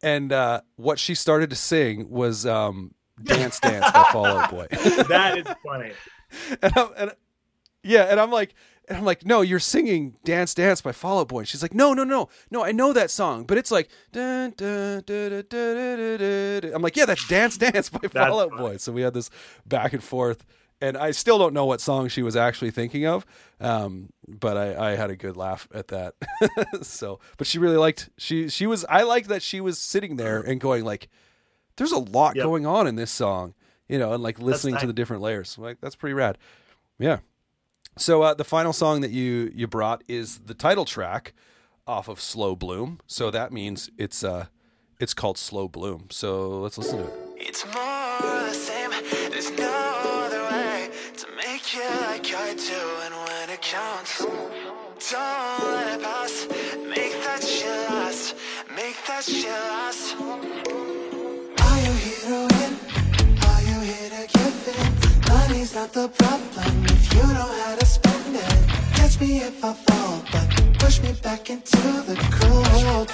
[0.03, 4.67] and uh, what she started to sing was um, "Dance Dance" by Fall Out Boy.
[4.71, 5.93] that is funny.
[6.63, 7.13] and, I'm, and
[7.83, 8.55] yeah, and I'm like,
[8.89, 11.41] and I'm like, no, you're singing "Dance Dance" by Fall Out Boy.
[11.41, 14.55] And she's like, no, no, no, no, I know that song, but it's like, dun,
[14.57, 15.45] dun, dun,
[16.75, 18.77] I'm like, yeah, that's "Dance Dance" by Fall Out Boy.
[18.79, 19.31] So we had this
[19.67, 20.45] back and forth
[20.83, 23.25] and I still don't know what song she was actually thinking of,
[23.61, 26.15] um, but I, I had a good laugh at that.
[26.83, 30.41] so, but she really liked she she was I liked that she was sitting there
[30.41, 31.09] and going like,
[31.77, 32.45] there's a lot Yep.
[32.45, 33.55] going on in this song,
[33.89, 35.57] you know, and like listening to the different layers.
[35.57, 36.37] Like that's pretty rad.
[36.99, 37.19] Yeah.
[37.99, 41.33] So uh, the final song that you you brought is the title track
[41.87, 43.01] off of Slow Bloom.
[43.07, 44.47] So that means it's uh
[44.99, 46.07] it's called Slow Bloom.
[46.11, 47.13] So let's listen to it.
[47.37, 48.53] It's more
[51.73, 56.47] to you like I do, and when it counts, don't let it pass.
[56.77, 58.35] Make that shit last.
[58.77, 60.15] Make that shit last.
[61.67, 62.73] Are you here to win?
[63.49, 64.89] Are you here to give in?
[65.29, 68.59] Money's not the problem if you know how to spend it.
[68.97, 73.09] Catch me if I fall, but push me back into the cold.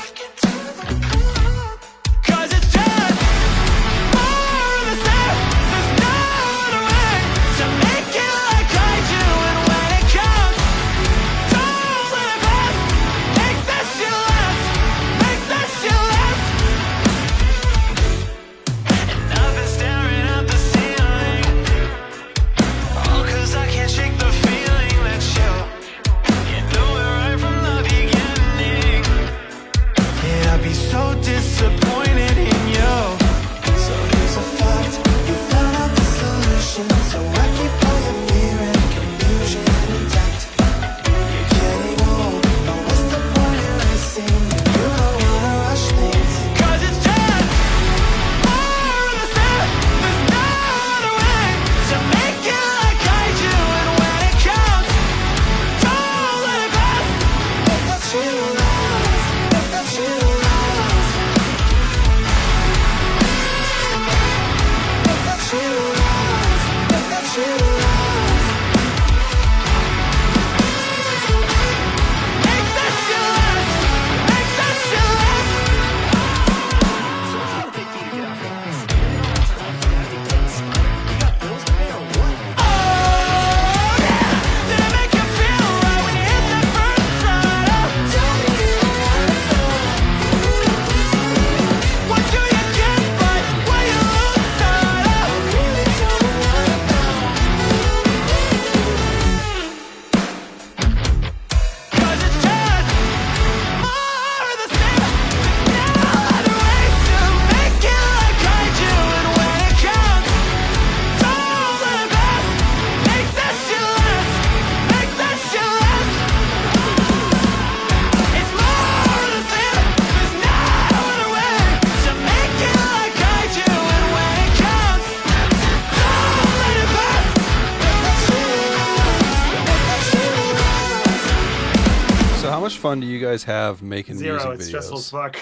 [132.88, 134.34] Fun do you guys have making Zero.
[134.34, 134.68] music It's videos?
[134.68, 135.36] stressful as fuck.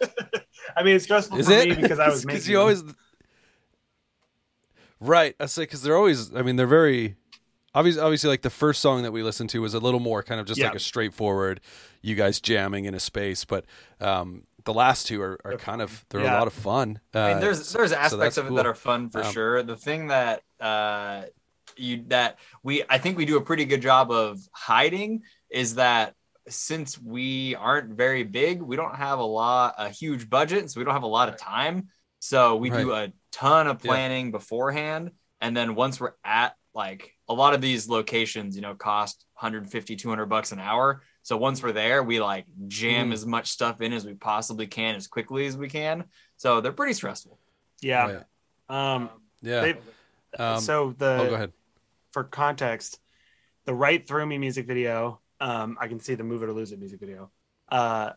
[0.76, 1.68] I mean, it's stressful Is for it?
[1.70, 2.36] me because I was making.
[2.36, 2.82] because you always
[5.00, 5.34] right.
[5.40, 6.34] I say because they're always.
[6.34, 7.16] I mean, they're very
[7.74, 8.02] obviously.
[8.02, 10.46] Obviously, like the first song that we listened to was a little more kind of
[10.46, 10.66] just Yeah.
[10.66, 11.60] like a straightforward,
[12.02, 13.44] you guys jamming in a space.
[13.44, 13.64] But
[14.00, 16.38] um, the last two are, are kind of they're a Yeah.
[16.38, 17.00] lot of fun.
[17.14, 18.56] Uh, I mean, there's there's aspects that's of it cool.
[18.56, 19.62] that are fun for Um, sure.
[19.62, 21.22] The thing that uh,
[21.76, 26.14] you that we I think we do a pretty good job of hiding is that
[26.48, 30.84] since we aren't very big, we don't have a lot a huge budget, so we
[30.84, 31.88] don't have a lot of time.
[32.20, 33.88] So we do a ton of Yeah.
[33.90, 38.74] planning beforehand, and then once we're at like a lot of these locations, you know,
[38.74, 41.02] cost 150, 200 bucks an hour.
[41.22, 43.12] So once we're there, we like jam Mm.
[43.14, 46.04] as much stuff in as we possibly can as quickly as we can.
[46.36, 47.38] So they're pretty stressful.
[47.80, 48.22] Yeah.
[48.68, 49.10] Oh, Um.
[49.42, 49.60] yeah.
[49.62, 49.80] they-
[50.38, 51.52] Um, so the oh, go ahead.
[52.12, 53.00] for context,
[53.64, 56.72] the right through me music video, um, I can see the move it or lose
[56.72, 57.30] it music video,
[57.70, 58.10] uh,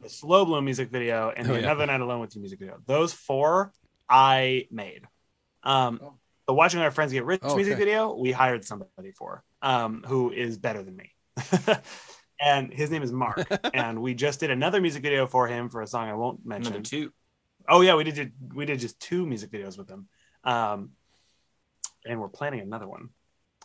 [0.00, 1.64] the Slow Bloom music video, and Oh, the yeah.
[1.66, 2.78] another night alone with you music video.
[2.86, 3.72] Those four
[4.08, 5.02] I made.
[5.62, 6.00] Um,
[6.46, 10.30] the watching our friends get rich Oh, music video, we hired somebody for, um, who
[10.30, 11.12] is better than me.
[12.40, 13.46] and his name is Mark.
[13.74, 16.72] and we just did another music video for him for a song I won't mention.
[16.74, 17.12] Another two.
[17.68, 20.06] Oh yeah, we did we did just two music videos with him,
[20.44, 20.90] um,
[22.04, 23.08] and we're planning another one.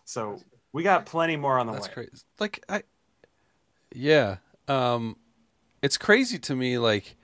[0.06, 0.40] So
[0.74, 1.94] we got plenty more on the That's way.
[1.94, 2.24] crazy.
[2.40, 2.82] Like I,
[3.94, 4.38] yeah.
[4.68, 5.18] Um,
[5.82, 7.16] it's crazy to me, like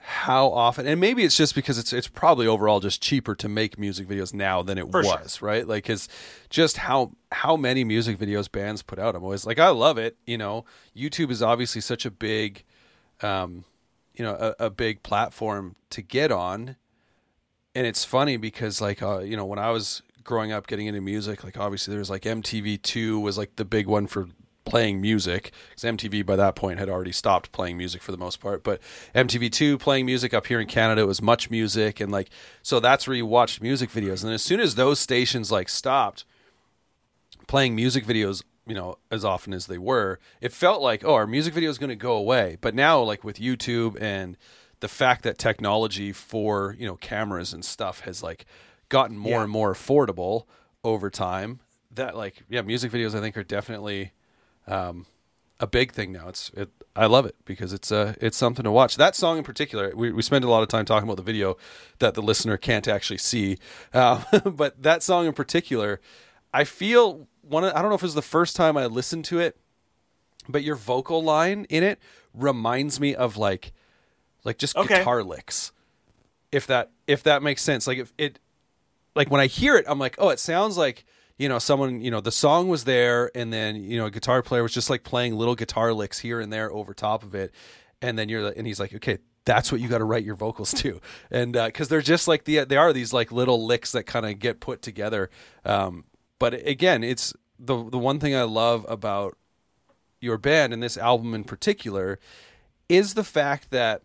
[0.00, 3.78] how often, and maybe it's just because it's it's probably overall just cheaper to make
[3.78, 5.18] music videos now than it For sure.
[5.20, 5.66] was, right?
[5.66, 6.08] Like, cause
[6.48, 9.16] just how how many music videos bands put out.
[9.16, 10.16] I'm always like, I love it.
[10.26, 10.64] You know,
[10.96, 12.62] YouTube is obviously such a big,
[13.20, 13.64] um,
[14.14, 16.76] you know, a, a big platform to get on,
[17.74, 21.00] and it's funny because like uh, you know when I was growing up getting into
[21.00, 24.28] music, like obviously there was like MTV2 was like the big one for
[24.66, 28.40] playing music because MTV by that point had already stopped playing music for the most
[28.40, 28.62] part.
[28.62, 28.80] But
[29.14, 32.28] MTV2 playing music up here in Canada it was Much Music and like
[32.62, 34.22] so that's where you watched music videos.
[34.22, 36.24] And as soon as those stations like stopped
[37.46, 41.26] playing music videos you know as often as they were it felt like oh our
[41.26, 44.36] music video is going to go away but now like with youtube and
[44.80, 48.44] the fact that technology for you know cameras and stuff has like
[48.88, 49.42] gotten more Yeah.
[49.42, 50.46] and more affordable
[50.82, 51.60] over time
[51.92, 54.10] that like yeah music videos i think are definitely
[54.66, 55.06] um,
[55.60, 56.28] a big thing now.
[56.28, 58.96] It's it i love it because it's uh it's something to watch.
[58.96, 61.56] That song in particular we, we spend a lot of time talking about the video
[61.98, 63.58] that the listener can't actually see.
[63.92, 66.00] Uh, but that song in particular
[66.54, 69.24] i feel one of, i don't know if it was the first time i listened
[69.26, 69.58] to it
[70.48, 71.98] but your vocal line in it
[72.32, 73.72] reminds me of like
[74.44, 74.98] like just Okay.
[74.98, 75.72] guitar licks
[76.52, 77.86] if that if that makes sense.
[77.86, 78.38] Like if it
[79.14, 81.04] like when i hear it i'm like oh it sounds like
[81.38, 84.42] you know someone you know the song was there and then you know a guitar
[84.42, 87.52] player was just like playing little guitar licks here and there over top of it.
[88.02, 90.72] And then you're and he's like okay that's what you got to write your vocals
[90.74, 91.00] to.
[91.30, 94.26] And uh, because they're just like the they are these like little licks that kind
[94.26, 95.30] of get put together.
[95.64, 96.04] Um
[96.38, 99.36] but again it's the the one thing i love about
[100.20, 102.18] your band and this album in particular
[102.88, 104.02] is the fact that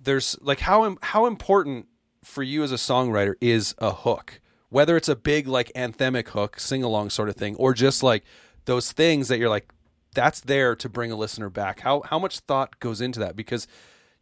[0.00, 1.86] there's like how how important
[2.22, 4.40] for you as a songwriter is a hook
[4.72, 8.24] whether it's a big like anthemic hook sing along sort of thing or just like
[8.64, 9.70] those things that you're like
[10.14, 13.66] that's there to bring a listener back how how much thought goes into that because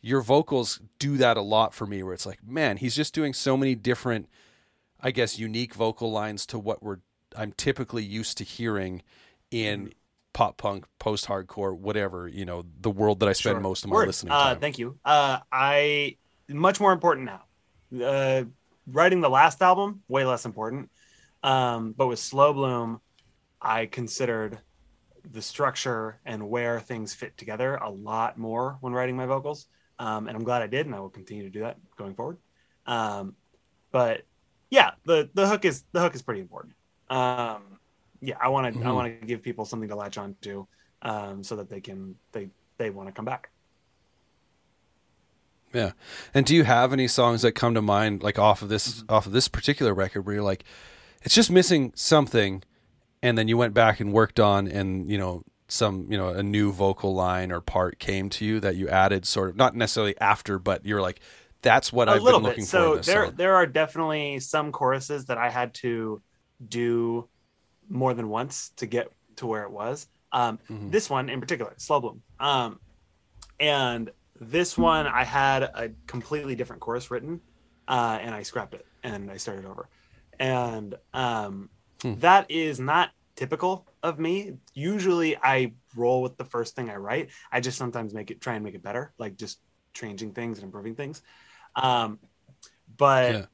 [0.03, 3.33] your vocals do that a lot for me where it's like man he's just doing
[3.33, 4.29] so many different
[5.01, 6.99] i guess unique vocal lines to what we're
[7.37, 9.03] i'm typically used to hearing
[9.51, 9.93] in
[10.33, 13.61] pop punk post hardcore whatever you know the world that i spend Sure.
[13.61, 14.07] most of my Word.
[14.07, 14.97] listening uh, time Thank you.
[15.05, 16.17] Uh, I
[16.49, 18.05] much more important now.
[18.05, 18.45] Uh,
[18.93, 20.91] writing the last album, way less important.
[21.43, 23.01] Um, but with Slow Bloom,
[23.61, 24.59] I considered
[25.31, 29.67] the structure and where things fit together a lot more when writing my vocals.
[29.99, 32.39] Um, and I'm glad I did, and I will continue to do that going forward.
[32.87, 33.35] Um,
[33.93, 34.23] but
[34.71, 36.75] yeah, the the hook is the hook is pretty important.
[37.11, 37.79] Um,
[38.21, 38.95] yeah, I want to I Mhm.
[38.95, 40.69] want to give people something to latch on to,
[41.03, 43.51] um, so that they can they they want to come back.
[45.73, 45.93] Yeah.
[46.35, 49.27] And do you have any songs that come to mind like off of this off
[49.27, 50.65] of this particular record where you're like
[51.23, 52.63] it's just missing something
[53.23, 56.43] and then you went back and worked on and you know some you know a
[56.43, 60.19] new vocal line or part came to you that you added sort of not necessarily
[60.21, 61.21] after but you're like
[61.63, 62.71] that's what I've little been looking bit.
[62.71, 63.35] for in So there song.
[63.37, 66.21] there are definitely some choruses that I had to
[66.69, 67.29] do
[67.89, 70.07] more than once to get to where it was.
[70.33, 70.91] Um, Mhm.
[70.91, 72.23] This one in particular, Slow Bloom.
[72.39, 72.81] Um,
[73.59, 74.11] and
[74.41, 77.43] this one I had a completely different chorus written,
[77.89, 79.89] uh, and I scrapped it and I started over.
[80.39, 81.71] And um,
[82.03, 82.15] Hmm.
[82.15, 84.55] that is not typical of me.
[84.75, 87.31] Usually I roll with the first thing I write.
[87.53, 89.61] I just sometimes make it try and make it better, like just
[89.95, 91.23] changing things and improving things.
[91.77, 92.21] Um,
[92.97, 93.47] but Yeah.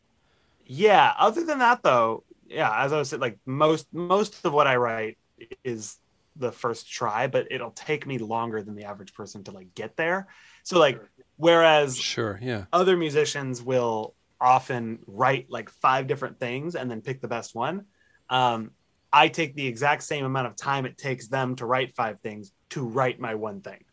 [0.65, 1.15] yeah.
[1.19, 4.77] other than that though, yeah, as I was saying, like most most of what I
[4.77, 5.19] write
[5.65, 5.99] is
[6.37, 9.97] the first try, but it'll take me longer than the average person to like get
[9.97, 10.29] there.
[10.67, 11.01] So like
[11.37, 12.41] whereas Sure.
[12.43, 12.65] Yeah.
[12.73, 17.85] other musicians will often write like five different things and then pick the best one.
[18.29, 18.73] Um,
[19.13, 22.51] I take the exact same amount of time it takes them to write five things
[22.71, 23.85] to write my one thing.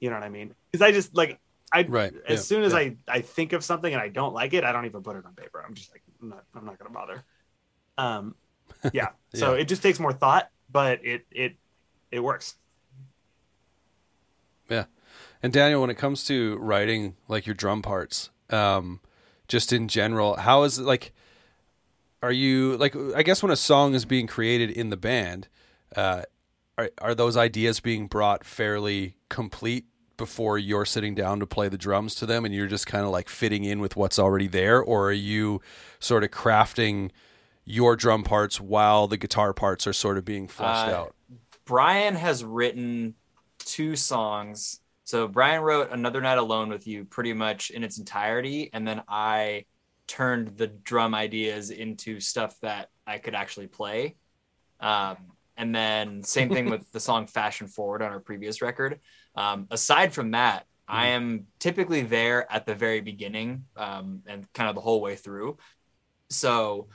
[0.00, 0.52] You know what I mean?
[0.72, 1.38] Because I just like
[1.72, 2.78] I Right, as yeah, soon as yeah.
[2.80, 5.24] I I think of something and I don't like it, I don't even put it
[5.24, 5.62] on paper.
[5.64, 7.24] I'm just like I'm not I'm not gonna bother.
[7.98, 8.34] Um,
[8.92, 9.10] yeah.
[9.32, 11.54] So it just takes more thought, but it it
[12.10, 12.56] it works.
[15.42, 19.00] And Daniel, when it comes to writing like your drum parts, um,
[19.48, 21.12] just in general, how is it like
[22.22, 25.48] are you like I guess when a song is being created in the band,
[25.94, 26.22] uh
[26.78, 29.84] are are those ideas being brought fairly complete
[30.16, 33.10] before you're sitting down to play the drums to them and you're just kind of
[33.10, 35.60] like fitting in with what's already there or are you
[36.00, 37.10] sort of crafting
[37.66, 41.14] your drum parts while the guitar parts are sort of being fleshed Uh, out?
[41.66, 43.14] Brian has written
[43.58, 44.80] two songs.
[45.06, 49.02] So Brian wrote Another Night Alone with You pretty much in its entirety, and then
[49.06, 49.66] I
[50.08, 54.16] turned the drum ideas into stuff that I could actually play.
[54.80, 55.16] Um,
[55.56, 58.98] and then same thing with the song Fashion Forward on our previous record.
[59.36, 64.68] Um, aside from that, I am typically there at the very beginning um, and kind
[64.68, 65.56] of the whole way through.
[66.30, 66.88] So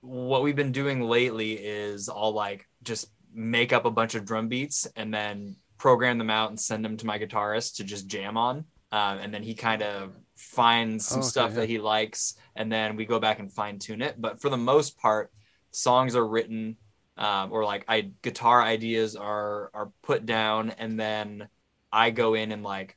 [0.00, 4.48] what we've been doing lately is I'll like just make up a bunch of drum
[4.48, 8.36] beats and then program them out and send them to my guitarist to just jam
[8.36, 8.64] on.
[8.92, 11.56] Um, and then he kind of finds some Oh, okay, stuff yeah.
[11.60, 14.20] that he likes, and then we go back and fine tune it.
[14.20, 15.32] But for the most part,
[15.72, 16.76] songs are written,
[17.16, 21.48] um, or like I guitar ideas are are put down, and then
[21.92, 22.96] I go in and like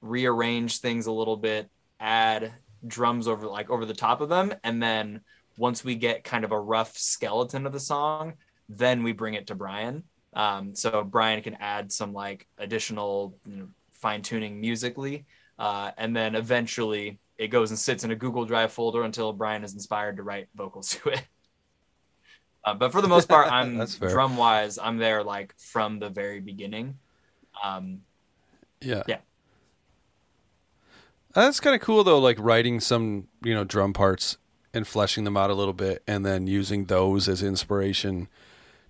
[0.00, 1.68] rearrange things a little bit,
[2.00, 2.52] add
[2.86, 5.20] drums over like over the top of them, and then
[5.56, 8.34] once we get kind of a rough skeleton of the song,
[8.68, 10.04] then we bring it to Brian.
[10.34, 15.24] Um, so Brian can add some like additional you know, fine tuning musically,
[15.58, 19.64] uh, and then eventually it goes and sits in a Google Drive folder until Brian
[19.64, 21.22] is inspired to write vocals to it.
[22.64, 26.40] Uh, but for the most part, I'm drum wise, I'm there like from the very
[26.40, 26.98] beginning.
[27.62, 28.00] Um,
[28.80, 29.02] Yeah.
[29.06, 29.18] Yeah.
[31.34, 34.38] That's kind of cool though, like writing some, you know, drum parts
[34.72, 38.28] and fleshing them out a little bit and then using those as inspiration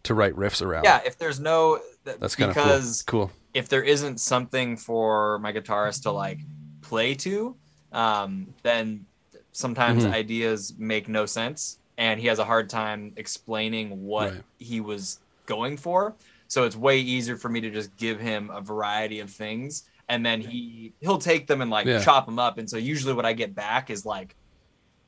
[0.04, 0.84] to write riffs around.
[0.84, 2.82] yeah, if there's no th- That's kind of cool.
[3.06, 3.30] Cool.
[3.54, 6.38] if there isn't something for my guitarist to like
[6.82, 7.56] play to,
[7.92, 9.06] um, then
[9.52, 10.12] sometimes Mhm.
[10.12, 14.42] ideas make no sense, and he has a hard time explaining what Right.
[14.58, 16.14] he was going for.
[16.48, 20.24] So it's way easier for me to just give him a variety of things, and
[20.26, 22.02] then he he'll take them and like Yeah.
[22.02, 22.58] chop them up.
[22.58, 24.34] And so usually what I get back is like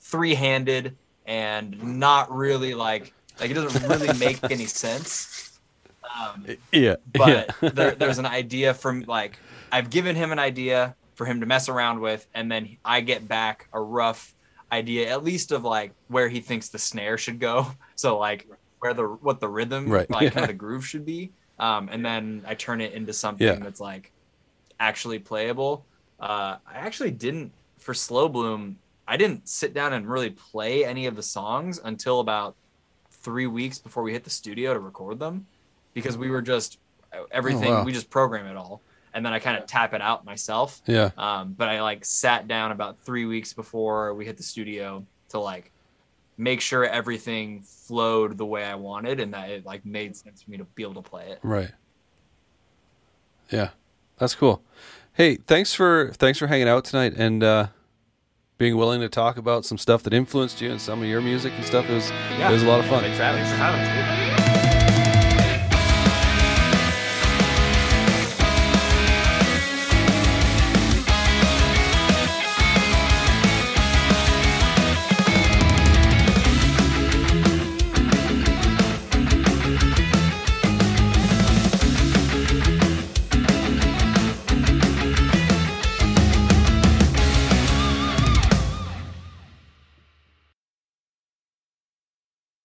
[0.00, 0.96] three handed
[1.26, 5.58] and not really like like it doesn't really make any sense.
[6.18, 6.96] Um, Yeah.
[7.14, 7.28] but
[7.62, 7.68] yeah.
[7.70, 9.38] there, there's an idea from like
[9.72, 13.26] I've given him an idea for him to mess around with, and then I get
[13.26, 14.34] back a rough
[14.72, 17.66] idea, at least of like where he thinks the snare should go.
[17.96, 18.46] So like
[18.80, 20.08] where the what the rhythm, Right.
[20.10, 23.46] like kind of the groove should be, um, and then I turn it into something
[23.46, 23.54] Yeah.
[23.56, 24.12] that's like
[24.78, 25.84] actually playable.
[26.20, 28.76] Uh, I actually didn't for Slow Bloom.
[29.08, 32.54] I didn't sit down and really play any of the songs until about
[33.26, 35.44] three weeks before we hit the studio to record them
[35.94, 36.78] because we were just
[37.32, 37.84] everything wow.
[37.84, 38.80] we just program it all
[39.14, 41.10] and then i kind of tap it out myself yeah.
[41.18, 45.40] um, but i like sat down about three weeks before we hit the studio to
[45.40, 45.72] like
[46.38, 50.50] make sure everything flowed the way i wanted and that it like made sense for
[50.52, 51.72] me to be able to play it Right.
[53.50, 53.70] Yeah.
[54.18, 54.62] That's cool.
[55.12, 57.66] Hey, thanks for thanks for hanging out tonight and uh
[58.58, 61.52] being willing to talk about some stuff that influenced you and some of your music
[61.56, 61.88] and stuff.
[61.88, 63.02] It was it was a lot of fun.
[63.02, 64.25] thanks for having Thanks for having us, dude.